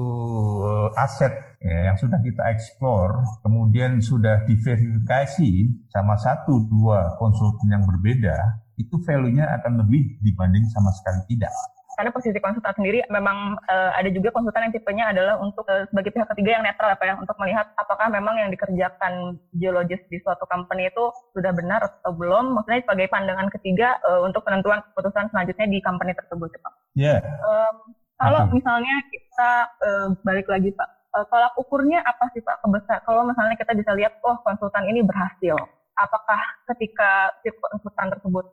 eh, 0.66 0.90
aset 1.06 1.32
ya, 1.62 1.94
yang 1.94 1.98
sudah 2.02 2.18
kita 2.18 2.44
explore, 2.50 3.22
kemudian 3.46 4.02
sudah 4.02 4.42
diverifikasi 4.50 5.52
sama 5.94 6.18
satu 6.18 6.66
dua 6.66 7.14
konsultan 7.22 7.70
yang 7.70 7.86
berbeda, 7.86 8.66
itu 8.82 8.98
value-nya 9.06 9.48
akan 9.62 9.86
lebih 9.86 10.18
dibanding 10.26 10.66
sama 10.74 10.90
sekali 10.92 11.22
tidak 11.30 11.54
karena 11.96 12.12
posisi 12.12 12.38
konsultan 12.44 12.76
sendiri 12.76 13.02
memang 13.08 13.56
uh, 13.72 13.92
ada 13.96 14.10
juga 14.12 14.32
konsultan 14.36 14.68
yang 14.68 14.76
tipenya 14.76 15.06
adalah 15.16 15.40
untuk 15.40 15.64
uh, 15.68 15.88
sebagai 15.90 16.12
pihak 16.12 16.28
ketiga 16.36 16.60
yang 16.60 16.64
netral 16.68 16.92
apa 16.92 17.04
ya 17.08 17.14
untuk 17.16 17.36
melihat 17.40 17.72
apakah 17.80 18.08
memang 18.12 18.36
yang 18.40 18.50
dikerjakan 18.52 19.40
geologis 19.56 20.04
di 20.12 20.20
suatu 20.22 20.44
company 20.48 20.92
itu 20.92 21.12
sudah 21.32 21.56
benar 21.56 21.82
atau 21.82 22.12
belum 22.12 22.60
maksudnya 22.60 22.84
sebagai 22.84 23.08
pandangan 23.10 23.48
ketiga 23.56 23.96
uh, 24.04 24.22
untuk 24.28 24.44
penentuan 24.44 24.84
keputusan 24.92 25.32
selanjutnya 25.32 25.68
di 25.72 25.80
company 25.80 26.12
tersebut 26.14 26.52
Pak. 26.60 26.74
Iya. 27.00 27.20
Yeah. 27.20 27.20
Um, 27.44 27.76
kalau 28.16 28.48
misalnya 28.48 28.96
kita 29.12 29.52
uh, 29.84 30.08
balik 30.24 30.48
lagi 30.48 30.72
Pak, 30.72 30.90
uh, 31.20 31.26
tolak 31.28 31.52
ukurnya 31.60 32.00
apa 32.04 32.32
sih 32.32 32.40
Pak 32.40 32.64
kebesar? 32.64 33.04
Kalau 33.04 33.28
misalnya 33.28 33.56
kita 33.60 33.76
bisa 33.76 33.92
lihat 33.92 34.20
oh 34.24 34.40
konsultan 34.44 34.88
ini 34.88 35.04
berhasil, 35.04 35.60
apakah 36.00 36.40
ketika 36.72 37.36
si 37.44 37.52
konsultan 37.60 38.12
tersebut 38.16 38.46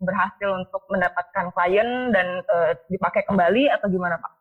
berhasil 0.00 0.48
untuk 0.52 0.82
mendapatkan 0.92 1.52
klien 1.56 2.12
dan 2.12 2.44
uh, 2.44 2.72
dipakai 2.92 3.24
kembali 3.24 3.72
atau 3.72 3.88
gimana 3.88 4.20
Pak? 4.20 4.32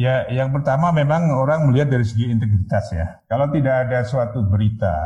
Ya, 0.00 0.24
yang 0.32 0.48
pertama 0.48 0.92
memang 0.96 1.28
orang 1.28 1.68
melihat 1.68 1.92
dari 1.92 2.08
segi 2.08 2.32
integritas 2.32 2.88
ya. 2.92 3.20
Kalau 3.28 3.52
tidak 3.52 3.88
ada 3.88 4.00
suatu 4.06 4.40
berita 4.48 4.96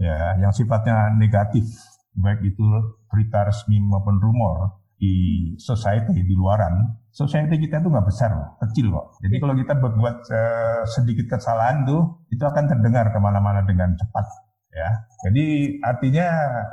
ya 0.00 0.40
yang 0.40 0.48
sifatnya 0.48 1.12
negatif, 1.12 1.68
baik 2.16 2.40
itu 2.48 2.64
berita 3.12 3.44
resmi 3.44 3.80
maupun 3.84 4.16
rumor 4.16 4.80
di 4.96 5.52
society 5.56 6.24
di 6.24 6.34
luaran, 6.36 7.00
society 7.12 7.56
kita 7.56 7.80
itu 7.80 7.88
nggak 7.88 8.08
besar 8.08 8.32
loh, 8.32 8.56
kecil 8.64 8.92
kok. 8.92 9.06
Jadi 9.24 9.36
kalau 9.40 9.54
kita 9.56 9.74
berbuat 9.76 10.16
uh, 10.28 10.82
sedikit 10.88 11.36
kesalahan 11.36 11.84
tuh, 11.88 12.24
itu 12.32 12.44
akan 12.44 12.64
terdengar 12.68 13.12
ke 13.12 13.18
mana-mana 13.20 13.64
dengan 13.64 13.96
cepat 13.96 14.49
ya. 14.74 14.88
Jadi 15.26 15.76
artinya 15.82 16.28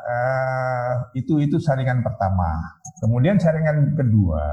uh, 0.05 0.91
itu 1.17 1.41
itu 1.43 1.57
saringan 1.59 2.01
pertama. 2.05 2.77
Kemudian 3.03 3.37
saringan 3.37 3.93
kedua, 3.93 4.45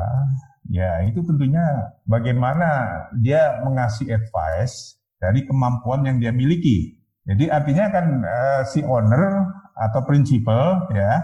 ya 0.68 1.04
itu 1.07 1.22
tentunya 1.24 1.64
bagaimana 2.04 3.00
dia 3.20 3.61
mengasih 3.64 4.12
advice 4.12 5.00
dari 5.20 5.44
kemampuan 5.48 6.04
yang 6.04 6.20
dia 6.20 6.33
miliki. 6.35 7.00
Jadi 7.24 7.48
artinya 7.48 7.88
kan 7.88 8.07
uh, 8.20 8.62
si 8.68 8.85
owner 8.85 9.48
atau 9.74 10.00
principal 10.04 10.87
ya 10.92 11.18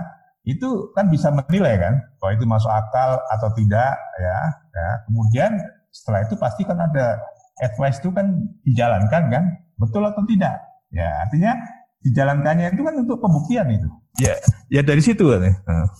itu 0.49 0.91
kan 0.97 1.13
bisa 1.13 1.29
menilai 1.29 1.77
kan 1.77 1.95
bahwa 2.19 2.33
itu 2.33 2.45
masuk 2.49 2.73
akal 2.73 3.21
atau 3.29 3.49
tidak 3.53 3.93
ya. 4.17 4.39
ya. 4.73 4.89
Kemudian 5.05 5.53
setelah 5.93 6.25
itu 6.25 6.35
pasti 6.41 6.63
kan 6.65 6.81
ada 6.81 7.21
advice 7.61 8.01
itu 8.01 8.09
kan 8.15 8.33
dijalankan 8.65 9.23
kan 9.29 9.45
betul 9.77 10.07
atau 10.09 10.25
tidak. 10.25 10.57
Ya 10.91 11.29
artinya 11.29 11.55
dijalankannya 12.01 12.73
itu 12.73 12.83
kan 12.83 12.95
untuk 12.97 13.19
pembuktian 13.21 13.69
itu. 13.69 13.89
Ya, 14.21 14.35
ya 14.69 14.81
dari 14.85 15.01
situ 15.01 15.33
kan. 15.33 15.45
Ya. 15.45 15.55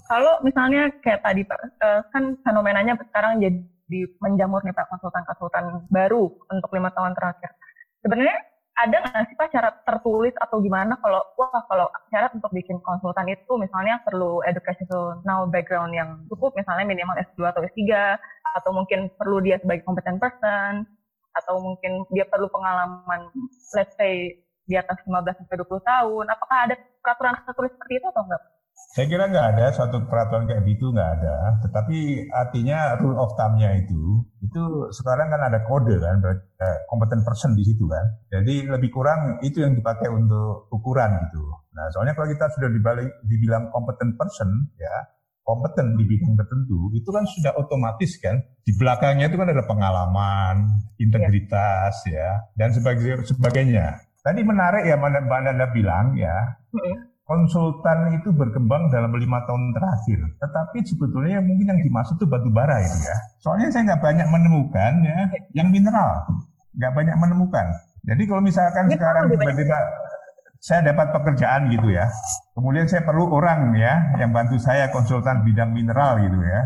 Kalau 0.09 0.35
misalnya 0.45 0.93
kayak 1.01 1.25
tadi 1.25 1.45
Pak, 1.45 1.59
eh, 1.61 2.01
kan 2.13 2.37
fenomenanya 2.45 2.97
sekarang 3.09 3.41
jadi 3.41 4.01
menjamur 4.23 4.61
nih 4.65 4.77
Pak 4.77 4.89
konsultan-konsultan 4.93 5.89
baru 5.93 6.29
untuk 6.29 6.71
lima 6.73 6.93
tahun 6.93 7.13
terakhir. 7.17 7.51
Sebenarnya 8.01 8.39
ada 8.81 8.97
nggak 8.97 9.25
sih 9.29 9.37
Pak 9.37 9.53
cara 9.53 9.69
tertulis 9.85 10.33
atau 10.41 10.57
gimana 10.65 10.97
kalau 11.05 11.21
wah 11.37 11.61
kalau 11.69 11.85
syarat 12.09 12.33
untuk 12.33 12.49
bikin 12.55 12.81
konsultan 12.81 13.29
itu 13.29 13.53
misalnya 13.61 14.01
perlu 14.09 14.41
educational 14.49 15.53
background 15.53 15.93
yang 15.93 16.25
cukup 16.33 16.57
misalnya 16.57 16.89
minimal 16.89 17.13
S2 17.21 17.45
atau 17.53 17.61
S3 17.61 18.17
atau 18.57 18.71
mungkin 18.73 19.13
perlu 19.21 19.45
dia 19.45 19.61
sebagai 19.61 19.85
competent 19.85 20.17
person 20.17 20.89
atau 21.37 21.61
mungkin 21.61 22.09
dia 22.11 22.25
perlu 22.27 22.49
pengalaman 22.49 23.29
let's 23.77 23.93
say 24.01 24.33
di 24.71 24.79
atas 24.79 25.03
15 25.03 25.43
sampai 25.43 25.57
20 25.59 25.83
tahun. 25.83 26.25
Apakah 26.31 26.59
ada 26.71 26.75
peraturan 27.03 27.35
tertulis 27.43 27.75
seperti 27.75 27.99
itu 27.99 28.07
atau 28.07 28.23
enggak? 28.23 28.43
Saya 28.91 29.07
kira 29.13 29.29
nggak 29.29 29.49
ada 29.55 29.67
suatu 29.77 30.03
peraturan 30.09 30.49
kayak 30.49 30.63
gitu 30.65 30.95
nggak 30.95 31.11
ada. 31.21 31.37
Tetapi 31.67 32.31
artinya 32.33 32.97
rule 33.03 33.19
of 33.19 33.35
thumb-nya 33.35 33.77
itu 33.77 34.25
itu 34.41 34.63
sekarang 34.95 35.29
kan 35.31 35.43
ada 35.47 35.63
kode 35.67 36.01
kan, 36.01 36.17
kompetent 36.89 37.23
person 37.27 37.53
di 37.59 37.67
situ 37.67 37.85
kan. 37.91 38.03
Jadi 38.31 38.71
lebih 38.71 38.91
kurang 38.95 39.43
itu 39.45 39.61
yang 39.61 39.77
dipakai 39.77 40.09
untuk 40.09 40.71
ukuran 40.73 41.13
gitu. 41.29 41.45
Nah 41.77 41.87
soalnya 41.93 42.17
kalau 42.17 42.31
kita 42.31 42.47
sudah 42.57 42.71
dibalik, 42.73 43.11
dibilang 43.27 43.69
competent 43.75 44.17
person 44.17 44.49
ya 44.79 44.95
kompeten 45.41 45.99
di 45.99 46.05
bidang 46.07 46.39
tertentu 46.39 46.95
itu 46.95 47.11
kan 47.11 47.27
sudah 47.27 47.53
otomatis 47.59 48.23
kan 48.23 48.39
di 48.63 48.71
belakangnya 48.77 49.27
itu 49.27 49.35
kan 49.35 49.51
ada 49.51 49.65
pengalaman, 49.67 50.57
integritas 50.97 52.07
ya, 52.07 52.17
ya 52.17 52.33
dan 52.55 52.71
sebagainya. 52.71 53.99
Tadi 54.21 54.41
menarik 54.45 54.85
ya 54.85 55.01
Mbak 55.01 55.41
Nanda 55.45 55.67
bilang 55.73 56.13
ya, 56.13 56.61
konsultan 57.25 58.11
itu 58.19 58.35
berkembang 58.35 58.91
dalam 58.91 59.15
lima 59.15 59.41
tahun 59.47 59.73
terakhir. 59.73 60.19
Tetapi 60.43 60.83
sebetulnya 60.85 61.39
mungkin 61.41 61.73
yang 61.73 61.81
dimaksud 61.81 62.19
itu 62.21 62.27
batu 62.29 62.51
bara 62.53 62.83
itu 62.83 62.99
ya. 63.01 63.17
Soalnya 63.41 63.71
saya 63.73 63.95
nggak 63.95 64.03
banyak 64.03 64.27
menemukan 64.29 64.93
ya, 65.07 65.19
yang 65.55 65.73
mineral 65.73 66.27
nggak 66.75 66.93
banyak 66.95 67.17
menemukan. 67.19 67.67
Jadi 68.07 68.23
kalau 68.25 68.43
misalkan 68.43 68.89
ya, 68.89 68.97
sekarang 68.97 69.25
tiba-tiba 69.31 69.79
saya 70.61 70.81
dapat 70.93 71.13
pekerjaan 71.17 71.73
gitu 71.73 71.89
ya, 71.89 72.09
kemudian 72.53 72.85
saya 72.85 73.05
perlu 73.05 73.33
orang 73.33 73.73
ya 73.77 74.17
yang 74.21 74.33
bantu 74.33 74.61
saya 74.61 74.93
konsultan 74.93 75.41
bidang 75.41 75.73
mineral 75.73 76.21
gitu 76.21 76.41
ya, 76.41 76.61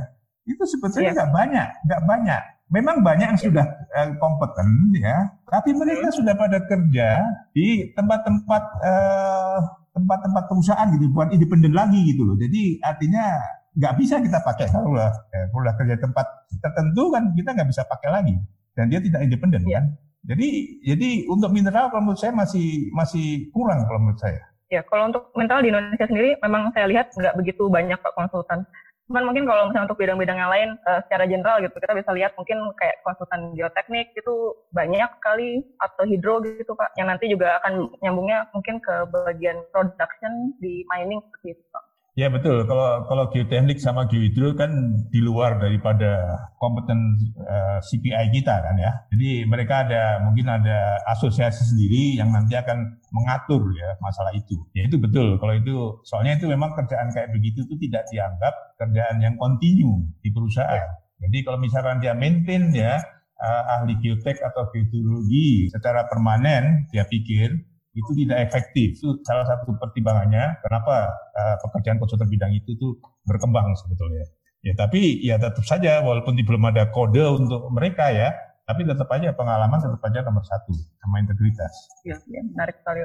itu 0.46 0.62
sebetulnya 0.66 1.10
iya. 1.10 1.16
nggak 1.16 1.30
ya. 1.30 1.34
banyak, 1.34 1.68
nggak 1.86 2.02
banyak. 2.06 2.42
Memang 2.72 3.04
banyak 3.04 3.36
yang 3.36 3.40
sudah 3.40 3.66
uh, 3.92 4.08
kompeten 4.16 4.68
ya, 4.96 5.28
tapi 5.46 5.76
mereka 5.76 6.08
sudah 6.10 6.32
pada 6.32 6.58
kerja 6.64 7.20
di 7.52 7.92
tempat-tempat 7.92 8.62
uh, 8.80 9.58
tempat-tempat 9.94 10.44
perusahaan 10.48 10.88
gitu, 10.96 11.12
bukan 11.12 11.30
independen 11.36 11.76
lagi 11.76 12.00
gitu 12.08 12.24
loh. 12.24 12.36
Jadi 12.40 12.80
artinya 12.82 13.36
nggak 13.74 13.94
bisa 14.00 14.22
kita 14.22 14.38
pakai 14.42 14.66
kalau 14.72 14.96
lah, 14.96 15.12
ya, 15.34 15.50
kalau 15.50 15.72
kerja 15.76 15.96
tempat 15.98 16.26
tertentu 16.62 17.02
kan 17.10 17.22
kita 17.36 17.50
nggak 17.52 17.68
bisa 17.68 17.82
pakai 17.84 18.10
lagi 18.10 18.34
dan 18.74 18.90
dia 18.90 19.00
tidak 19.02 19.20
independen 19.22 19.62
ya. 19.66 19.78
kan. 19.78 19.84
Jadi 20.24 20.48
jadi 20.80 21.10
untuk 21.28 21.52
mineral 21.52 21.92
kalau 21.92 22.10
menurut 22.10 22.20
saya 22.20 22.32
masih 22.32 22.88
masih 22.96 23.52
kurang 23.52 23.84
kalau 23.84 24.00
menurut 24.08 24.20
saya. 24.24 24.40
Ya, 24.72 24.80
kalau 24.88 25.12
untuk 25.12 25.28
mineral 25.36 25.60
di 25.60 25.68
Indonesia 25.68 26.08
sendiri 26.08 26.40
memang 26.40 26.72
saya 26.72 26.88
lihat 26.88 27.12
nggak 27.12 27.36
begitu 27.36 27.68
banyak 27.68 28.00
Pak 28.00 28.14
konsultan. 28.16 28.64
Cuman 29.04 29.28
mungkin 29.28 29.44
kalau 29.44 29.68
misalnya 29.68 29.84
untuk 29.84 30.00
bidang-bidang 30.00 30.38
yang 30.40 30.48
lain 30.48 30.70
uh, 30.88 31.04
secara 31.04 31.28
general 31.28 31.60
gitu 31.60 31.76
kita 31.76 31.92
bisa 31.92 32.10
lihat 32.16 32.32
mungkin 32.40 32.56
kayak 32.80 33.04
konsultan 33.04 33.52
geoteknik 33.52 34.16
itu 34.16 34.34
banyak 34.72 35.10
sekali 35.20 35.60
atau 35.76 36.08
hidro 36.08 36.40
gitu 36.40 36.72
Pak 36.72 36.96
yang 36.96 37.12
nanti 37.12 37.28
juga 37.28 37.60
akan 37.60 37.92
nyambungnya 38.00 38.48
mungkin 38.56 38.80
ke 38.80 38.94
bagian 39.12 39.60
production 39.76 40.56
di 40.56 40.88
mining 40.88 41.20
seperti 41.20 41.52
itu 41.52 41.64
Pak. 41.68 41.93
Ya 42.14 42.30
betul. 42.30 42.62
Kalau 42.70 43.10
kalau 43.10 43.26
geoteknik 43.34 43.82
sama 43.82 44.06
geohidro 44.06 44.54
kan 44.54 44.70
di 45.10 45.18
luar 45.18 45.58
daripada 45.58 46.38
kompeten 46.62 47.18
uh, 47.42 47.50
eh, 47.50 47.78
CPI 47.82 48.30
kita 48.30 48.54
kan 48.54 48.78
ya. 48.78 49.02
Jadi 49.10 49.42
mereka 49.50 49.82
ada 49.82 50.22
mungkin 50.22 50.46
ada 50.46 51.02
asosiasi 51.10 51.74
sendiri 51.74 52.14
yang 52.14 52.30
nanti 52.30 52.54
akan 52.54 53.02
mengatur 53.10 53.66
ya 53.74 53.98
masalah 53.98 54.30
itu. 54.30 54.62
Ya 54.78 54.86
itu 54.86 54.94
betul. 55.02 55.42
Kalau 55.42 55.54
itu 55.58 55.74
soalnya 56.06 56.38
itu 56.38 56.46
memang 56.46 56.78
kerjaan 56.78 57.10
kayak 57.10 57.34
begitu 57.34 57.66
itu 57.66 57.74
tidak 57.90 58.06
dianggap 58.06 58.54
kerjaan 58.78 59.18
yang 59.18 59.34
kontinu 59.34 60.06
di 60.22 60.30
perusahaan. 60.30 60.94
Jadi 61.18 61.42
kalau 61.42 61.58
misalkan 61.58 61.98
dia 61.98 62.14
maintain 62.14 62.70
ya 62.70 62.94
uh, 63.42 63.62
ahli 63.74 63.98
geotek 63.98 64.38
atau 64.38 64.70
geologi 64.70 65.66
secara 65.66 66.06
permanen 66.06 66.86
dia 66.94 67.10
pikir 67.10 67.73
itu 67.94 68.10
tidak 68.26 68.38
efektif. 68.50 68.98
Itu 68.98 69.22
salah 69.22 69.46
satu 69.46 69.78
pertimbangannya 69.78 70.58
kenapa 70.60 71.14
uh, 71.14 71.56
pekerjaan 71.62 72.02
konsultan 72.02 72.26
bidang 72.26 72.52
itu 72.52 72.74
tuh 72.74 72.98
berkembang 73.24 73.70
sebetulnya. 73.78 74.26
Ya 74.66 74.74
tapi 74.74 75.22
ya 75.22 75.38
tetap 75.38 75.62
saja 75.62 76.02
walaupun 76.02 76.34
belum 76.34 76.62
ada 76.74 76.90
kode 76.90 77.22
untuk 77.22 77.70
mereka 77.70 78.10
ya, 78.10 78.34
tapi 78.64 78.82
tetap 78.82 79.06
aja 79.12 79.30
pengalaman 79.36 79.78
tetap 79.78 80.02
aja 80.02 80.24
nomor 80.24 80.42
satu 80.42 80.72
sama 80.98 81.20
integritas. 81.20 81.72
Iya, 82.02 82.16
ya, 82.26 82.40
menarik 82.42 82.80
sekali. 82.80 83.04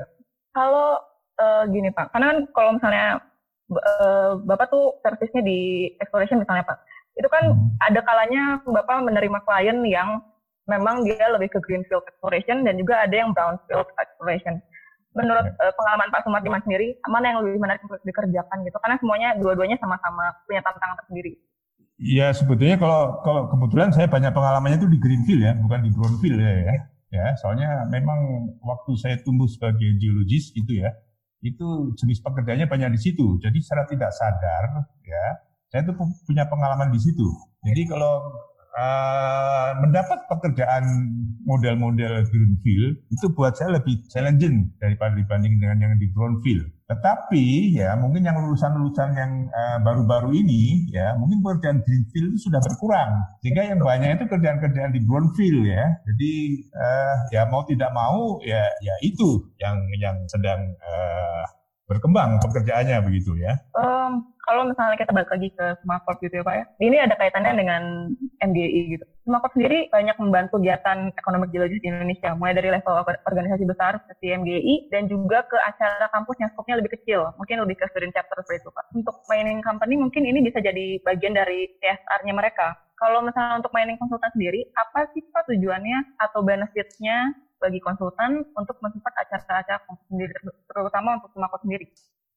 Kalau 0.55 0.97
uh, 1.37 1.63
gini 1.67 1.91
Pak, 1.91 2.15
karena 2.15 2.25
kan 2.33 2.39
kalau 2.55 2.71
misalnya 2.79 3.07
uh, 3.75 4.39
Bapak 4.39 4.71
tuh 4.71 4.97
servisnya 5.03 5.43
di 5.43 5.91
exploration 5.99 6.39
misalnya 6.39 6.63
Pak, 6.63 6.79
itu 7.19 7.27
kan 7.27 7.43
hmm. 7.51 7.75
ada 7.91 7.99
kalanya 8.07 8.43
Bapak 8.63 9.03
menerima 9.03 9.39
klien 9.43 9.83
yang 9.83 10.23
memang 10.69 11.03
dia 11.03 11.27
lebih 11.33 11.51
ke 11.51 11.59
greenfield 11.65 12.05
exploration 12.07 12.63
dan 12.63 12.77
juga 12.79 13.03
ada 13.03 13.15
yang 13.19 13.35
brownfield 13.35 13.89
exploration 13.99 14.61
menurut 15.17 15.45
uh, 15.57 15.73
pengalaman 15.73 16.09
Pak 16.13 16.21
Sumardiman 16.25 16.61
sendiri 16.61 16.97
mana 17.09 17.33
yang 17.33 17.39
lebih 17.41 17.57
menarik 17.57 17.81
untuk 17.81 18.01
dikerjakan 18.05 18.61
gitu 18.61 18.77
karena 18.77 18.95
semuanya 19.01 19.29
dua-duanya 19.41 19.77
sama-sama 19.81 20.29
punya 20.45 20.61
tantangan 20.61 20.97
tersendiri. 21.01 21.33
Iya 21.99 22.31
sebetulnya 22.31 22.79
kalau 22.79 23.19
kalau 23.25 23.41
kebetulan 23.51 23.89
saya 23.91 24.07
banyak 24.07 24.31
pengalamannya 24.31 24.79
itu 24.79 24.87
di 24.87 24.99
greenfield 25.01 25.41
ya 25.43 25.53
bukan 25.57 25.79
di 25.83 25.91
brownfield 25.91 26.39
ya 26.39 26.53
ya. 26.63 26.75
Ya 27.09 27.25
soalnya 27.41 27.89
memang 27.89 28.53
waktu 28.61 28.93
saya 29.01 29.17
tumbuh 29.25 29.49
sebagai 29.49 29.97
geologis 29.97 30.53
itu 30.53 30.77
ya 30.77 30.93
itu 31.41 31.95
jenis 31.97 32.21
pekerjaannya 32.21 32.69
banyak 32.69 32.93
di 32.93 32.99
situ. 33.01 33.41
Jadi 33.41 33.57
secara 33.65 33.89
tidak 33.89 34.13
sadar 34.13 34.85
ya 35.03 35.25
saya 35.73 35.85
itu 35.85 35.93
punya 36.25 36.45
pengalaman 36.45 36.93
di 36.93 37.01
situ. 37.01 37.25
Jadi 37.65 37.89
kalau 37.89 38.29
uh, 38.79 39.69
mendapat 39.83 40.23
pekerjaan 40.31 40.83
model-model 41.43 42.23
greenfield 42.31 42.95
itu 43.11 43.25
buat 43.35 43.57
saya 43.59 43.75
lebih 43.81 43.99
challenging 44.07 44.71
daripada 44.79 45.17
dibanding 45.19 45.59
dengan 45.59 45.77
yang 45.83 45.93
di 45.99 46.07
brownfield. 46.13 46.71
Tetapi 46.89 47.77
ya 47.77 47.93
mungkin 47.99 48.25
yang 48.25 48.39
lulusan-lulusan 48.41 49.09
yang 49.13 49.31
uh, 49.53 49.77
baru-baru 49.83 50.33
ini 50.41 50.89
ya 50.89 51.13
mungkin 51.19 51.43
pekerjaan 51.45 51.85
greenfield 51.85 52.33
itu 52.33 52.49
sudah 52.49 52.61
berkurang. 52.63 53.11
Sehingga 53.43 53.67
yang 53.67 53.79
banyak 53.83 54.17
itu 54.17 54.25
kerjaan-kerjaan 54.25 54.95
di 54.95 55.01
brownfield 55.03 55.69
ya. 55.69 55.85
Jadi 56.07 56.33
uh, 56.73 57.15
ya 57.35 57.41
mau 57.51 57.61
tidak 57.67 57.91
mau 57.93 58.41
ya 58.41 58.63
ya 58.81 58.95
itu 59.05 59.51
yang 59.61 59.77
yang 59.99 60.17
sedang 60.31 60.73
uh, 60.81 61.45
berkembang 61.89 62.37
pekerjaannya 62.41 63.01
begitu 63.01 63.33
ya. 63.41 63.57
Um, 63.73 64.29
kalau 64.49 64.65
misalnya 64.65 64.97
kita 64.97 65.13
balik 65.13 65.29
lagi 65.29 65.53
ke 65.53 65.65
Smartcorp 65.85 66.17
gitu 66.25 66.41
ya 66.41 66.43
Pak 66.43 66.55
ya, 66.57 66.65
ini 66.81 66.97
ada 66.97 67.13
kaitannya 67.13 67.53
dengan 67.53 67.81
MGI 68.41 68.97
gitu. 68.97 69.05
Smartcorp 69.29 69.53
sendiri 69.53 69.93
banyak 69.93 70.17
membantu 70.17 70.57
kegiatan 70.57 71.13
ekonomi 71.13 71.45
geologis 71.53 71.77
di 71.85 71.93
Indonesia, 71.93 72.33
mulai 72.33 72.57
dari 72.57 72.73
level 72.73 72.97
organisasi 73.29 73.69
besar 73.69 74.01
seperti 74.01 74.33
MGI 74.33 74.89
dan 74.89 75.05
juga 75.05 75.45
ke 75.45 75.53
acara 75.53 76.09
kampus 76.09 76.41
yang 76.41 76.49
skopnya 76.57 76.81
lebih 76.81 76.97
kecil, 76.97 77.29
mungkin 77.37 77.61
lebih 77.61 77.77
ke 77.77 77.85
student 77.93 78.09
chapter 78.09 78.41
seperti 78.41 78.65
itu 78.65 78.73
Pak. 78.73 78.85
Untuk 78.97 79.15
mining 79.29 79.61
company 79.61 79.93
mungkin 80.01 80.25
ini 80.25 80.41
bisa 80.41 80.57
jadi 80.57 80.97
bagian 81.05 81.37
dari 81.37 81.69
CSR-nya 81.77 82.33
mereka. 82.33 82.73
Kalau 82.97 83.21
misalnya 83.21 83.61
untuk 83.61 83.69
mining 83.69 84.01
konsultan 84.01 84.33
sendiri, 84.33 84.65
apa 84.73 85.13
sih 85.13 85.21
Pak 85.29 85.45
tujuannya 85.45 86.17
atau 86.25 86.41
benefit-nya 86.41 87.37
bagi 87.61 87.77
konsultan 87.85 88.41
untuk 88.57 88.81
mensupport 88.81 89.13
acara-acara 89.13 89.77
sendiri, 90.09 90.33
terutama 90.65 91.21
untuk 91.21 91.29
Smartcorp 91.37 91.61
sendiri? 91.61 91.85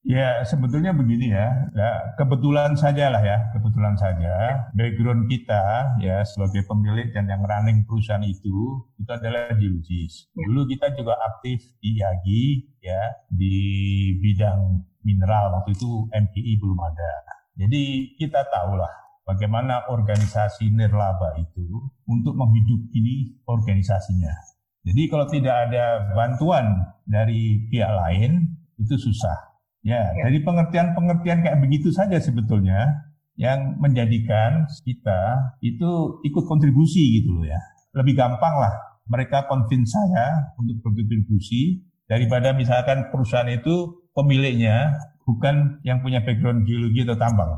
Ya 0.02 0.42
sebetulnya 0.42 0.90
begini 0.90 1.30
ya, 1.30 1.70
ya 1.78 2.18
kebetulan 2.18 2.74
saja 2.74 3.06
lah 3.06 3.22
ya, 3.22 3.54
kebetulan 3.54 3.94
saja 3.94 4.66
background 4.74 5.30
kita 5.30 5.94
ya 6.02 6.26
sebagai 6.26 6.66
pemilik 6.66 7.14
dan 7.14 7.30
yang 7.30 7.46
running 7.46 7.86
perusahaan 7.86 8.18
itu 8.26 8.82
itu 8.98 9.10
adalah 9.14 9.54
geologis. 9.54 10.26
Ya. 10.34 10.42
Dulu 10.50 10.66
kita 10.66 10.98
juga 10.98 11.14
aktif 11.22 11.62
di 11.78 12.02
IAGI 12.02 12.44
ya 12.82 13.02
di 13.30 13.56
bidang 14.18 14.90
mineral 15.06 15.62
waktu 15.62 15.78
itu 15.78 16.10
MPI 16.10 16.52
belum 16.58 16.82
ada. 16.82 17.12
Jadi 17.62 18.18
kita 18.18 18.42
tahulah 18.50 19.22
bagaimana 19.22 19.86
organisasi 19.86 20.74
nirlaba 20.74 21.38
itu 21.38 21.78
untuk 22.10 22.34
menghidupi 22.34 23.38
organisasinya. 23.46 24.34
Jadi 24.82 25.02
kalau 25.06 25.30
tidak 25.30 25.70
ada 25.70 26.10
bantuan 26.10 26.90
dari 27.06 27.70
pihak 27.70 27.86
lain 27.86 28.50
itu 28.82 28.98
susah 28.98 29.51
Ya, 29.82 30.14
ya. 30.14 30.30
jadi 30.30 30.46
pengertian-pengertian 30.46 31.42
kayak 31.42 31.58
begitu 31.58 31.90
saja 31.90 32.14
sebetulnya 32.22 33.02
yang 33.34 33.82
menjadikan 33.82 34.70
kita 34.86 35.20
itu 35.58 36.22
ikut 36.22 36.44
kontribusi 36.46 37.18
gitu 37.22 37.34
loh 37.34 37.46
ya. 37.50 37.58
Lebih 37.98 38.14
gampang 38.14 38.54
lah 38.62 38.92
mereka 39.10 39.44
convince 39.50 39.90
saya 39.92 40.54
untuk 40.54 40.78
berkontribusi 40.80 41.82
daripada 42.06 42.54
misalkan 42.54 43.10
perusahaan 43.10 43.48
itu 43.50 44.06
pemiliknya 44.14 44.94
bukan 45.26 45.80
yang 45.82 46.02
punya 46.04 46.22
background 46.22 46.62
geologi 46.68 47.02
atau 47.02 47.18
tambang. 47.18 47.52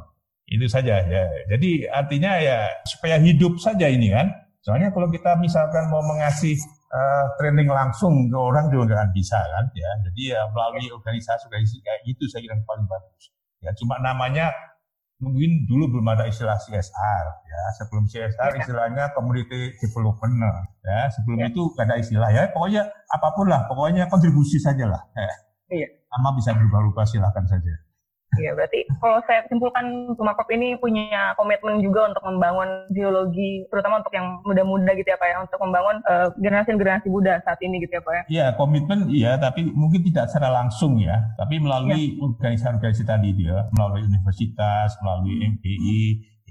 Itu 0.49 0.69
saja 0.69 1.01
ya. 1.05 1.25
Jadi 1.53 1.89
artinya 1.89 2.37
ya 2.41 2.69
supaya 2.85 3.21
hidup 3.21 3.57
saja 3.61 3.89
ini 3.89 4.13
kan. 4.13 4.29
Soalnya 4.65 4.97
kalau 4.97 5.13
kita 5.13 5.37
misalkan 5.37 5.93
mau 5.93 6.01
mengasih 6.01 6.57
uh, 6.95 7.27
training 7.37 7.67
langsung 7.67 8.31
ke 8.31 8.39
orang 8.39 8.71
juga 8.71 8.95
nggak 8.95 9.11
bisa 9.11 9.39
kan 9.43 9.65
ya. 9.75 9.91
Jadi 10.07 10.23
ya 10.31 10.41
melalui 10.55 10.87
organisasi 10.95 11.51
organisasi 11.51 11.83
kayak 11.83 12.01
gitu 12.07 12.31
saya 12.31 12.47
kira 12.47 12.57
paling 12.63 12.87
bagus. 12.87 13.35
Ya 13.59 13.75
cuma 13.75 13.99
namanya 13.99 14.55
mungkin 15.19 15.65
dulu 15.65 15.99
belum 15.99 16.07
ada 16.15 16.31
istilah 16.31 16.55
CSR 16.57 17.27
ya. 17.51 17.63
Sebelum 17.83 18.07
CSR 18.07 18.51
ya. 18.55 18.59
istilahnya 18.63 19.05
community 19.13 19.75
development 19.83 20.39
ya. 20.87 21.11
Sebelum 21.11 21.39
ya. 21.43 21.47
itu 21.51 21.63
gak 21.75 21.85
ada 21.91 21.97
istilah 21.99 22.31
ya. 22.31 22.43
Pokoknya 22.55 22.87
apa 23.11 23.29
pun 23.35 23.47
lah, 23.51 23.67
pokoknya 23.67 24.07
kontribusi 24.07 24.63
saja 24.63 24.87
lah. 24.87 25.03
Ya. 25.19 25.35
Iya. 25.75 25.89
Sama 26.15 26.31
bisa 26.39 26.55
berubah-ubah 26.55 27.05
silahkan 27.11 27.45
saja. 27.51 27.84
Iya, 28.41 28.51
berarti 28.57 28.81
kalau 28.99 29.19
saya 29.29 29.47
simpulkan 29.47 30.15
Sumakop 30.19 30.49
ini 30.51 30.75
punya 30.79 31.35
komitmen 31.39 31.79
juga 31.83 32.11
untuk 32.11 32.25
membangun 32.27 32.69
geologi, 32.91 33.67
terutama 33.71 34.01
untuk 34.03 34.15
yang 34.15 34.43
muda-muda 34.43 34.91
gitu 34.97 35.09
ya 35.09 35.19
Pak 35.19 35.29
ya, 35.29 35.37
untuk 35.43 35.59
membangun 35.63 35.97
uh, 36.09 36.29
generasi-generasi 36.41 37.07
muda 37.11 37.39
saat 37.47 37.59
ini 37.63 37.83
gitu 37.85 37.99
ya 37.99 38.03
Pak 38.03 38.15
ya. 38.15 38.23
Iya, 38.29 38.47
komitmen 38.59 38.99
iya, 39.11 39.33
tapi 39.39 39.67
mungkin 39.71 40.03
tidak 40.03 40.31
secara 40.31 40.51
langsung 40.51 40.99
ya, 40.99 41.35
tapi 41.39 41.61
melalui 41.63 42.19
ya. 42.19 42.25
organisasi-organisasi 42.25 43.05
tadi 43.07 43.31
dia, 43.37 43.69
melalui 43.75 44.03
universitas, 44.07 44.99
melalui 45.05 45.43
MPI, 45.45 46.01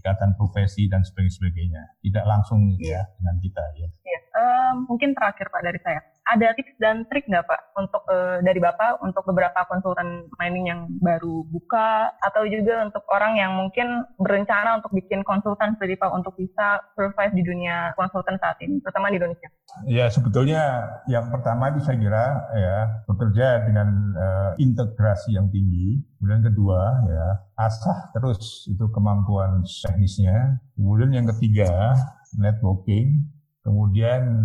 ikatan 0.03 0.35
profesi 0.35 0.91
dan 0.91 1.03
sebagainya. 1.03 1.95
Tidak 2.03 2.27
langsung 2.27 2.75
ya, 2.79 2.99
ya 2.99 3.01
dengan 3.19 3.35
kita 3.39 3.63
ya. 3.79 3.87
Iya. 4.03 4.19
Um, 4.33 4.75
mungkin 4.89 5.15
terakhir 5.15 5.47
Pak 5.47 5.61
dari 5.63 5.79
saya 5.79 6.12
ada 6.23 6.55
tips 6.55 6.79
dan 6.79 7.03
trik 7.11 7.27
nggak 7.27 7.43
Pak 7.43 7.61
untuk 7.75 8.03
uh, 8.07 8.39
dari 8.39 8.59
Bapak 8.63 9.03
untuk 9.03 9.27
beberapa 9.27 9.67
konsultan 9.67 10.31
mining 10.39 10.71
yang 10.71 10.81
baru 11.03 11.43
buka 11.51 12.15
atau 12.23 12.47
juga 12.47 12.87
untuk 12.87 13.03
orang 13.11 13.35
yang 13.35 13.51
mungkin 13.59 14.07
berencana 14.15 14.79
untuk 14.79 14.95
bikin 14.95 15.21
konsultan 15.27 15.75
seperti 15.75 15.99
Pak 15.99 16.11
untuk 16.15 16.33
bisa 16.39 16.79
survive 16.95 17.35
di 17.35 17.43
dunia 17.43 17.91
konsultan 17.99 18.39
saat 18.39 18.55
ini, 18.63 18.79
terutama 18.79 19.11
di 19.11 19.19
Indonesia? 19.19 19.49
Ya 19.83 20.07
sebetulnya 20.07 20.63
yang 21.11 21.27
pertama 21.27 21.75
itu 21.75 21.83
saya 21.83 21.97
kira 21.99 22.25
ya 22.55 22.77
bekerja 23.07 23.47
dengan 23.67 23.87
uh, 24.15 24.51
integrasi 24.55 25.35
yang 25.35 25.51
tinggi. 25.51 25.99
Kemudian 26.19 26.39
kedua 26.39 27.03
ya 27.03 27.27
asah 27.59 28.15
terus 28.15 28.63
itu 28.71 28.85
kemampuan 28.95 29.59
teknisnya. 29.67 30.63
Kemudian 30.79 31.11
yang 31.11 31.27
ketiga 31.35 31.99
networking. 32.39 33.27
Kemudian 33.63 34.43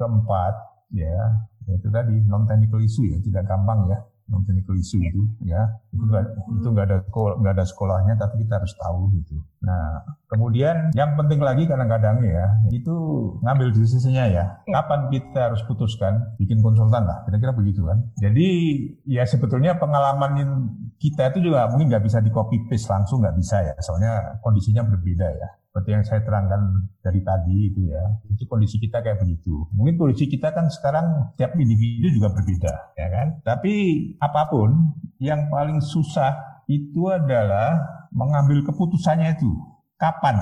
keempat 0.00 0.75
ya 0.94 1.46
itu 1.66 1.88
tadi 1.90 2.14
non 2.30 2.46
technical 2.46 2.78
issue 2.78 3.06
ya 3.10 3.18
tidak 3.22 3.46
gampang 3.50 3.90
ya 3.90 3.98
non-technical 4.26 4.74
issue 4.74 4.98
itu 5.02 5.22
ya. 5.46 5.62
Itu 5.94 6.02
nggak 6.06 6.24
itu 6.58 6.66
nggak 6.66 6.86
ada 6.90 6.98
nggak 7.14 7.54
ada 7.54 7.64
sekolahnya 7.66 8.14
tapi 8.18 8.42
kita 8.42 8.58
harus 8.58 8.74
tahu 8.74 9.14
gitu. 9.14 9.38
Nah 9.62 10.02
kemudian 10.26 10.90
yang 10.98 11.14
penting 11.14 11.38
lagi 11.38 11.64
kadang-kadang 11.70 12.18
ya 12.26 12.46
itu 12.74 12.94
ngambil 13.42 13.70
decisionnya 13.74 14.26
ya. 14.26 14.44
Iya. 14.66 14.74
kapan 14.82 15.08
kita 15.14 15.40
harus 15.50 15.62
putuskan 15.64 16.36
bikin 16.36 16.60
konsultan 16.60 17.06
lah 17.06 17.22
kira-kira 17.24 17.54
begitu 17.54 17.86
kan. 17.86 18.02
Jadi 18.18 18.48
ya 19.06 19.22
sebetulnya 19.22 19.78
pengalaman 19.78 20.42
kita 20.98 21.30
itu 21.32 21.50
juga 21.50 21.70
mungkin 21.70 21.88
nggak 21.88 22.04
bisa 22.04 22.18
di 22.18 22.34
copy 22.34 22.66
paste 22.66 22.90
langsung 22.90 23.22
nggak 23.22 23.36
bisa 23.38 23.62
ya. 23.62 23.74
Soalnya 23.78 24.42
kondisinya 24.42 24.82
berbeda 24.82 25.28
ya 25.30 25.48
seperti 25.76 25.92
yang 25.92 26.08
saya 26.08 26.24
terangkan 26.24 26.88
dari 27.04 27.20
tadi 27.20 27.68
itu 27.68 27.92
ya, 27.92 28.00
itu 28.32 28.48
kondisi 28.48 28.80
kita 28.80 29.04
kayak 29.04 29.20
begitu. 29.20 29.68
Mungkin 29.76 30.00
kondisi 30.00 30.24
kita 30.24 30.48
kan 30.56 30.72
sekarang 30.72 31.36
tiap 31.36 31.52
individu 31.52 32.16
juga 32.16 32.32
berbeda, 32.32 32.96
ya 32.96 33.08
kan? 33.12 33.44
Tapi 33.44 33.74
apa 34.16 34.48
pun 34.48 34.96
yang 35.20 35.52
paling 35.52 35.84
susah 35.84 36.64
itu 36.64 37.12
adalah 37.12 37.76
mengambil 38.08 38.64
keputusannya 38.64 39.36
itu 39.36 39.52
kapan 40.00 40.40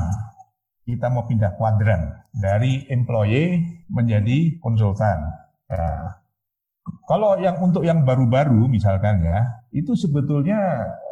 kita 0.87 1.11
mau 1.11 1.27
pindah 1.27 1.59
kuadran 1.59 2.15
dari 2.31 2.87
employee 2.87 3.83
menjadi 3.91 4.63
konsultan. 4.63 5.19
Ya, 5.67 6.15
kalau 7.05 7.37
yang 7.41 7.57
untuk 7.61 7.85
yang 7.85 8.05
baru-baru 8.05 8.69
misalkan 8.69 9.25
ya, 9.25 9.65
itu 9.73 9.93
sebetulnya 9.97 10.57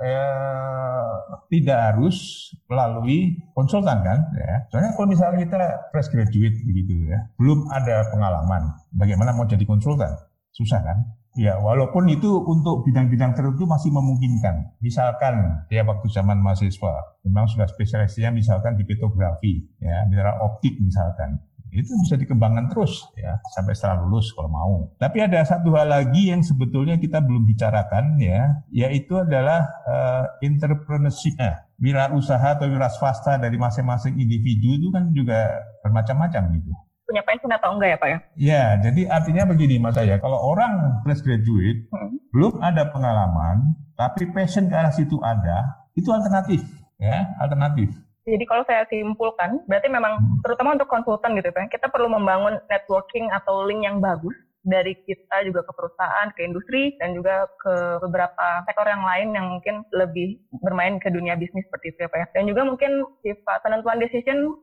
eh, 0.05 1.13
tidak 1.53 1.79
harus 1.93 2.49
melalui 2.69 3.41
konsultan 3.53 4.01
kan 4.01 4.19
ya. 4.37 4.69
Soalnya 4.73 4.93
kalau 4.97 5.09
misalnya 5.09 5.39
kita 5.45 5.61
fresh 5.93 6.09
graduate 6.13 6.57
begitu 6.65 7.09
ya, 7.09 7.29
belum 7.37 7.69
ada 7.73 8.09
pengalaman, 8.13 8.63
bagaimana 8.93 9.37
mau 9.37 9.49
jadi 9.49 9.65
konsultan? 9.65 10.13
Susah 10.53 10.81
kan? 10.85 10.99
Ya, 11.33 11.57
walaupun 11.57 12.13
itu 12.13 12.29
untuk 12.45 12.85
bidang-bidang 12.85 13.33
tertentu 13.33 13.65
masih 13.65 13.89
memungkinkan. 13.89 14.77
Misalkan 14.85 15.65
ya 15.73 15.81
waktu 15.81 16.05
zaman 16.13 16.37
mahasiswa, 16.45 17.25
memang 17.25 17.49
sudah 17.49 17.65
spesialisnya 17.73 18.29
misalkan 18.29 18.77
di 18.77 18.85
petrografi, 18.85 19.65
ya, 19.81 20.05
mineral 20.13 20.45
optik 20.45 20.77
misalkan 20.77 21.41
itu 21.73 21.89
bisa 22.05 22.21
dikembangkan 22.21 22.69
terus 22.69 23.09
ya 23.17 23.41
sampai 23.57 23.73
setelah 23.73 24.05
lulus 24.05 24.29
kalau 24.37 24.53
mau. 24.53 24.77
Tapi 25.01 25.25
ada 25.25 25.41
satu 25.41 25.73
hal 25.73 25.89
lagi 25.89 26.29
yang 26.29 26.45
sebetulnya 26.45 27.01
kita 27.01 27.25
belum 27.25 27.49
bicarakan 27.49 28.21
ya, 28.21 28.61
yaitu 28.69 29.17
adalah 29.17 29.65
uh, 29.89 30.25
entrepreneurship. 30.45 31.33
Nah, 31.41 31.65
wira 31.81 32.13
usaha 32.13 32.61
atau 32.61 32.69
wira 32.69 32.93
swasta 32.93 33.41
dari 33.41 33.57
masing-masing 33.57 34.21
individu 34.21 34.77
itu 34.77 34.89
kan 34.93 35.09
juga 35.17 35.65
bermacam-macam 35.81 36.43
gitu. 36.61 36.71
Punya 37.09 37.25
passion 37.25 37.51
atau 37.51 37.77
enggak 37.77 37.89
ya 37.89 37.97
Pak 37.99 38.09
ya? 38.09 38.19
Ya, 38.37 38.65
jadi 38.89 39.03
artinya 39.09 39.43
begini 39.49 39.81
Mas 39.81 39.97
saya, 39.97 40.21
kalau 40.21 40.39
orang 40.39 41.03
fresh 41.03 41.25
graduate 41.25 41.89
hmm. 41.89 42.31
belum 42.33 42.61
ada 42.61 42.89
pengalaman, 42.93 43.77
tapi 43.97 44.29
passion 44.33 44.69
ke 44.69 44.77
arah 44.77 44.93
situ 44.93 45.17
ada, 45.25 45.89
itu 45.97 46.09
alternatif 46.13 46.63
ya, 47.01 47.33
alternatif. 47.43 47.91
Jadi 48.23 48.45
kalau 48.47 48.63
saya 48.71 48.87
simpulkan, 48.87 49.67
berarti 49.67 49.91
memang 49.91 50.23
terutama 50.47 50.79
untuk 50.79 50.87
konsultan 50.87 51.35
gitu 51.35 51.51
ya, 51.51 51.67
kita 51.67 51.91
perlu 51.91 52.07
membangun 52.07 52.55
networking 52.71 53.27
atau 53.35 53.67
link 53.67 53.83
yang 53.83 53.99
bagus 53.99 54.35
dari 54.63 54.95
kita 54.95 55.43
juga 55.43 55.67
ke 55.67 55.73
perusahaan, 55.75 56.31
ke 56.31 56.47
industri, 56.47 56.95
dan 57.03 57.19
juga 57.19 57.51
ke 57.59 57.99
beberapa 57.99 58.63
sektor 58.63 58.87
yang 58.87 59.03
lain 59.03 59.35
yang 59.35 59.47
mungkin 59.59 59.83
lebih 59.91 60.39
bermain 60.63 61.03
ke 61.03 61.11
dunia 61.11 61.35
bisnis 61.35 61.67
seperti 61.67 61.91
itu 61.95 62.07
ya 62.07 62.09
Pak 62.11 62.19
ya. 62.19 62.27
Dan 62.39 62.45
juga 62.47 62.63
mungkin 62.63 63.03
sifat 63.27 63.67
penentuan 63.67 63.99
decision 63.99 64.55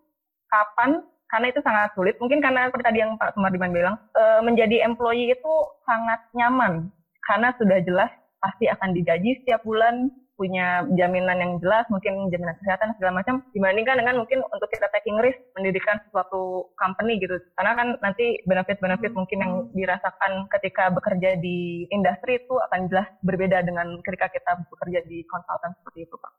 kapan, 0.47 1.03
karena 1.27 1.51
itu 1.51 1.59
sangat 1.61 1.91
sulit. 1.93 2.15
Mungkin 2.17 2.39
karena 2.39 2.71
seperti 2.71 2.85
tadi 2.87 2.99
yang 3.03 3.19
Pak 3.19 3.35
Sumardiman 3.35 3.75
bilang, 3.75 3.95
e, 4.15 4.23
menjadi 4.41 4.87
employee 4.87 5.35
itu 5.35 5.53
sangat 5.83 6.23
nyaman, 6.31 6.87
karena 7.27 7.51
sudah 7.59 7.83
jelas 7.83 8.11
pasti 8.39 8.71
akan 8.71 8.95
digaji 8.95 9.43
setiap 9.43 9.61
bulan, 9.67 10.07
punya 10.39 10.87
jaminan 10.95 11.35
yang 11.35 11.53
jelas, 11.59 11.83
mungkin 11.91 12.31
jaminan 12.31 12.55
kesehatan 12.63 12.95
segala 12.95 13.19
macam, 13.19 13.43
dibandingkan 13.51 13.99
dengan 13.99 14.23
mungkin 14.23 14.39
untuk 14.47 14.71
kita 14.71 14.87
taking 14.95 15.19
risk 15.19 15.35
mendirikan 15.59 15.99
suatu 16.07 16.71
company 16.79 17.19
gitu. 17.19 17.35
Karena 17.59 17.75
kan 17.75 17.87
nanti 17.99 18.39
benefit-benefit 18.47 19.11
mungkin 19.11 19.37
yang 19.43 19.53
dirasakan 19.75 20.47
ketika 20.55 20.87
bekerja 20.95 21.35
di 21.43 21.83
industri 21.91 22.39
itu 22.39 22.55
akan 22.71 22.87
jelas 22.87 23.11
berbeda 23.19 23.59
dengan 23.67 23.99
ketika 24.07 24.31
kita 24.31 24.63
bekerja 24.71 25.03
di 25.03 25.27
konsultan 25.27 25.75
seperti 25.83 26.07
itu, 26.07 26.15
Pak. 26.15 26.31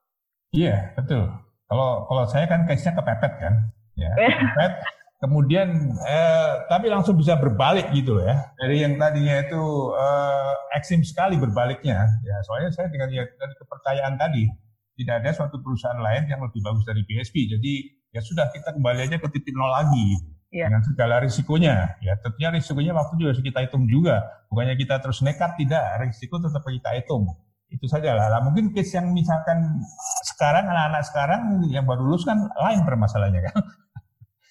Iya, 0.56 0.76
betul. 0.96 1.28
Kalau 1.68 2.08
kalau 2.08 2.24
saya 2.24 2.48
kan 2.48 2.64
case-nya 2.64 2.96
kepepet 2.96 3.32
kan. 3.36 3.54
Ya, 4.00 4.10
kepepet 4.16 4.72
kemudian 5.20 5.68
eh, 6.00 6.52
tapi 6.66 6.88
langsung 6.88 7.14
bisa 7.14 7.36
berbalik 7.36 7.92
gitu 7.92 8.18
ya. 8.24 8.50
Dari 8.56 8.82
yang 8.82 8.96
tadinya 8.96 9.36
itu 9.44 9.62
eh, 9.94 10.52
ekstrim 10.80 11.04
sekali 11.04 11.36
berbaliknya. 11.36 12.08
Ya 12.24 12.36
soalnya 12.48 12.72
saya 12.72 12.88
dengan 12.88 13.12
ya 13.12 13.28
dari 13.28 13.54
kepercayaan 13.60 14.16
tadi 14.16 14.48
tidak 14.96 15.24
ada 15.24 15.30
suatu 15.36 15.60
perusahaan 15.60 16.00
lain 16.00 16.26
yang 16.26 16.40
lebih 16.40 16.60
bagus 16.60 16.84
dari 16.84 17.00
BSP 17.08 17.48
jadi 17.48 17.72
ya 18.12 18.20
sudah 18.20 18.52
kita 18.52 18.76
kembali 18.76 19.06
aja 19.06 19.16
ke 19.20 19.28
titik 19.30 19.54
nol 19.54 19.70
lagi. 19.70 20.18
Ya. 20.50 20.66
dengan 20.66 20.82
segala 20.82 21.22
risikonya. 21.22 21.94
Ya 22.02 22.18
tentunya 22.18 22.50
risikonya 22.50 22.90
waktu 22.90 23.22
juga 23.22 23.30
harus 23.30 23.44
kita 23.44 23.62
hitung 23.62 23.86
juga. 23.86 24.26
Bukannya 24.50 24.74
kita 24.74 24.98
terus 24.98 25.22
nekat 25.22 25.54
tidak. 25.54 26.02
Risiko 26.02 26.42
tetap 26.42 26.66
kita 26.66 26.90
hitung. 26.98 27.22
Itu 27.70 27.86
saja 27.86 28.18
lah. 28.18 28.26
lah 28.26 28.42
mungkin 28.42 28.74
case 28.74 28.98
yang 28.98 29.14
misalkan 29.14 29.78
sekarang 30.26 30.66
anak-anak 30.66 31.06
sekarang 31.06 31.42
yang 31.70 31.86
baru 31.86 32.02
lulus 32.02 32.26
kan 32.26 32.50
lain 32.50 32.82
permasalahannya 32.82 33.46
kan 33.46 33.62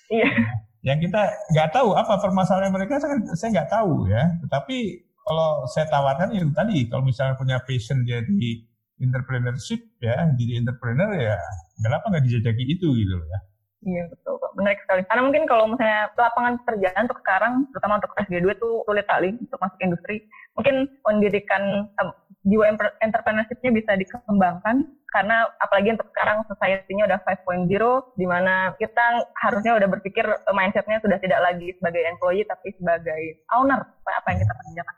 Iya. 0.09 0.29
Yang 0.79 1.09
kita 1.09 1.21
nggak 1.53 1.69
tahu 1.75 1.89
apa 1.93 2.13
permasalahan 2.23 2.73
mereka, 2.73 2.97
saya, 2.97 3.19
saya 3.35 3.49
nggak 3.61 3.71
tahu 3.71 4.09
ya. 4.09 4.23
Tetapi 4.47 4.77
kalau 5.23 5.63
saya 5.69 5.85
tawarkan 5.91 6.33
itu 6.33 6.49
tadi, 6.55 6.89
kalau 6.89 7.03
misalnya 7.05 7.37
punya 7.37 7.57
passion 7.61 8.01
jadi 8.07 8.51
entrepreneurship 8.99 9.79
ya, 10.01 10.27
jadi 10.35 10.59
entrepreneur 10.59 11.13
ya, 11.15 11.37
kenapa 11.79 12.09
nggak 12.09 12.25
dijajaki 12.25 12.63
itu 12.79 12.87
gitu 12.95 13.15
ya? 13.15 13.39
Iya 13.79 14.03
betul, 14.11 14.35
menarik 14.59 14.83
sekali. 14.83 15.07
Karena 15.07 15.21
mungkin 15.23 15.43
kalau 15.47 15.71
misalnya 15.71 16.11
lapangan 16.19 16.59
pekerjaan 16.67 17.07
untuk 17.07 17.19
sekarang, 17.23 17.53
terutama 17.71 17.93
untuk 18.03 18.11
S2 18.19 18.35
itu 18.43 18.69
sulit 18.83 19.05
kali 19.07 19.29
untuk 19.39 19.59
masuk 19.63 19.79
industri. 19.79 20.27
Mungkin 20.59 20.75
pendidikan 20.99 21.87
jiwa 22.43 22.75
entrepreneurship-nya 22.99 23.71
bisa 23.71 23.91
dikembangkan 23.95 24.83
karena 25.09 25.49
apalagi 25.57 25.97
untuk 25.97 26.07
sekarang 26.13 26.45
society-nya 26.45 27.09
udah 27.09 27.19
5.0 27.25 27.65
di 28.17 28.25
mana 28.29 28.73
kita 28.77 29.25
harusnya 29.41 29.77
udah 29.81 29.87
berpikir 29.89 30.25
uh, 30.25 30.53
mindset-nya 30.53 31.01
sudah 31.01 31.17
tidak 31.17 31.41
lagi 31.41 31.73
sebagai 31.81 32.01
employee 32.05 32.45
tapi 32.45 32.73
sebagai 32.77 33.21
owner 33.57 33.81
apa 34.05 34.27
yang 34.29 34.39
kita 34.41 34.53
kerjakan. 34.53 34.95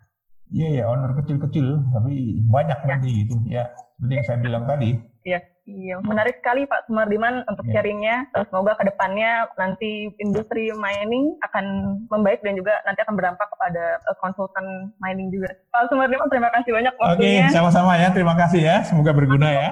Iya 0.51 0.67
ya, 0.67 0.83
owner 0.91 1.11
kecil-kecil 1.23 1.67
tapi 1.95 2.43
banyak 2.51 2.79
ya. 2.83 2.87
nanti 2.91 3.09
gitu 3.23 3.35
ya. 3.47 3.63
Seperti 3.95 4.13
yang 4.19 4.25
saya 4.27 4.39
bilang 4.43 4.63
tadi. 4.67 4.89
Iya. 5.23 5.39
Iya, 5.61 6.01
menarik 6.01 6.41
sekali 6.41 6.65
Pak 6.65 6.89
Sumardiman 6.89 7.45
untuk 7.45 7.63
yeah. 7.69 7.73
sharingnya. 7.79 8.15
Semoga 8.49 8.73
ke 8.81 8.89
depannya 8.89 9.45
nanti 9.61 10.09
industri 10.17 10.73
mining 10.73 11.37
akan 11.45 11.95
membaik 12.09 12.41
dan 12.41 12.57
juga 12.57 12.81
nanti 12.83 13.05
akan 13.05 13.13
berdampak 13.13 13.45
kepada 13.45 14.01
uh, 14.09 14.17
konsultan 14.19 14.89
mining 14.97 15.29
juga. 15.29 15.53
Pak 15.69 15.93
Sumardiman, 15.93 16.27
terima 16.33 16.49
kasih 16.49 16.71
banyak 16.73 16.93
waktunya. 16.97 17.13
Oke, 17.13 17.45
okay, 17.45 17.53
sama-sama 17.53 17.93
ya. 17.93 18.09
Terima 18.09 18.33
kasih 18.33 18.61
ya. 18.65 18.75
Semoga 18.83 19.13
berguna 19.13 19.47
ya. 19.53 19.69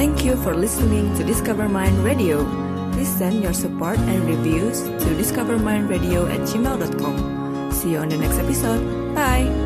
Thank 0.00 0.24
you 0.24 0.34
for 0.36 0.56
listening 0.56 1.14
to 1.16 1.24
Discover 1.24 1.68
Mind 1.68 2.02
Radio. 2.02 2.40
Please 2.90 3.14
send 3.18 3.42
your 3.42 3.52
support 3.52 3.98
and 3.98 4.24
reviews 4.24 4.80
to 4.80 5.08
discovermindradio 5.20 6.24
at 6.32 6.40
gmail.com. 6.48 7.70
See 7.70 7.90
you 7.90 7.98
on 7.98 8.08
the 8.08 8.16
next 8.16 8.38
episode. 8.38 8.80
Bye. 9.14 9.59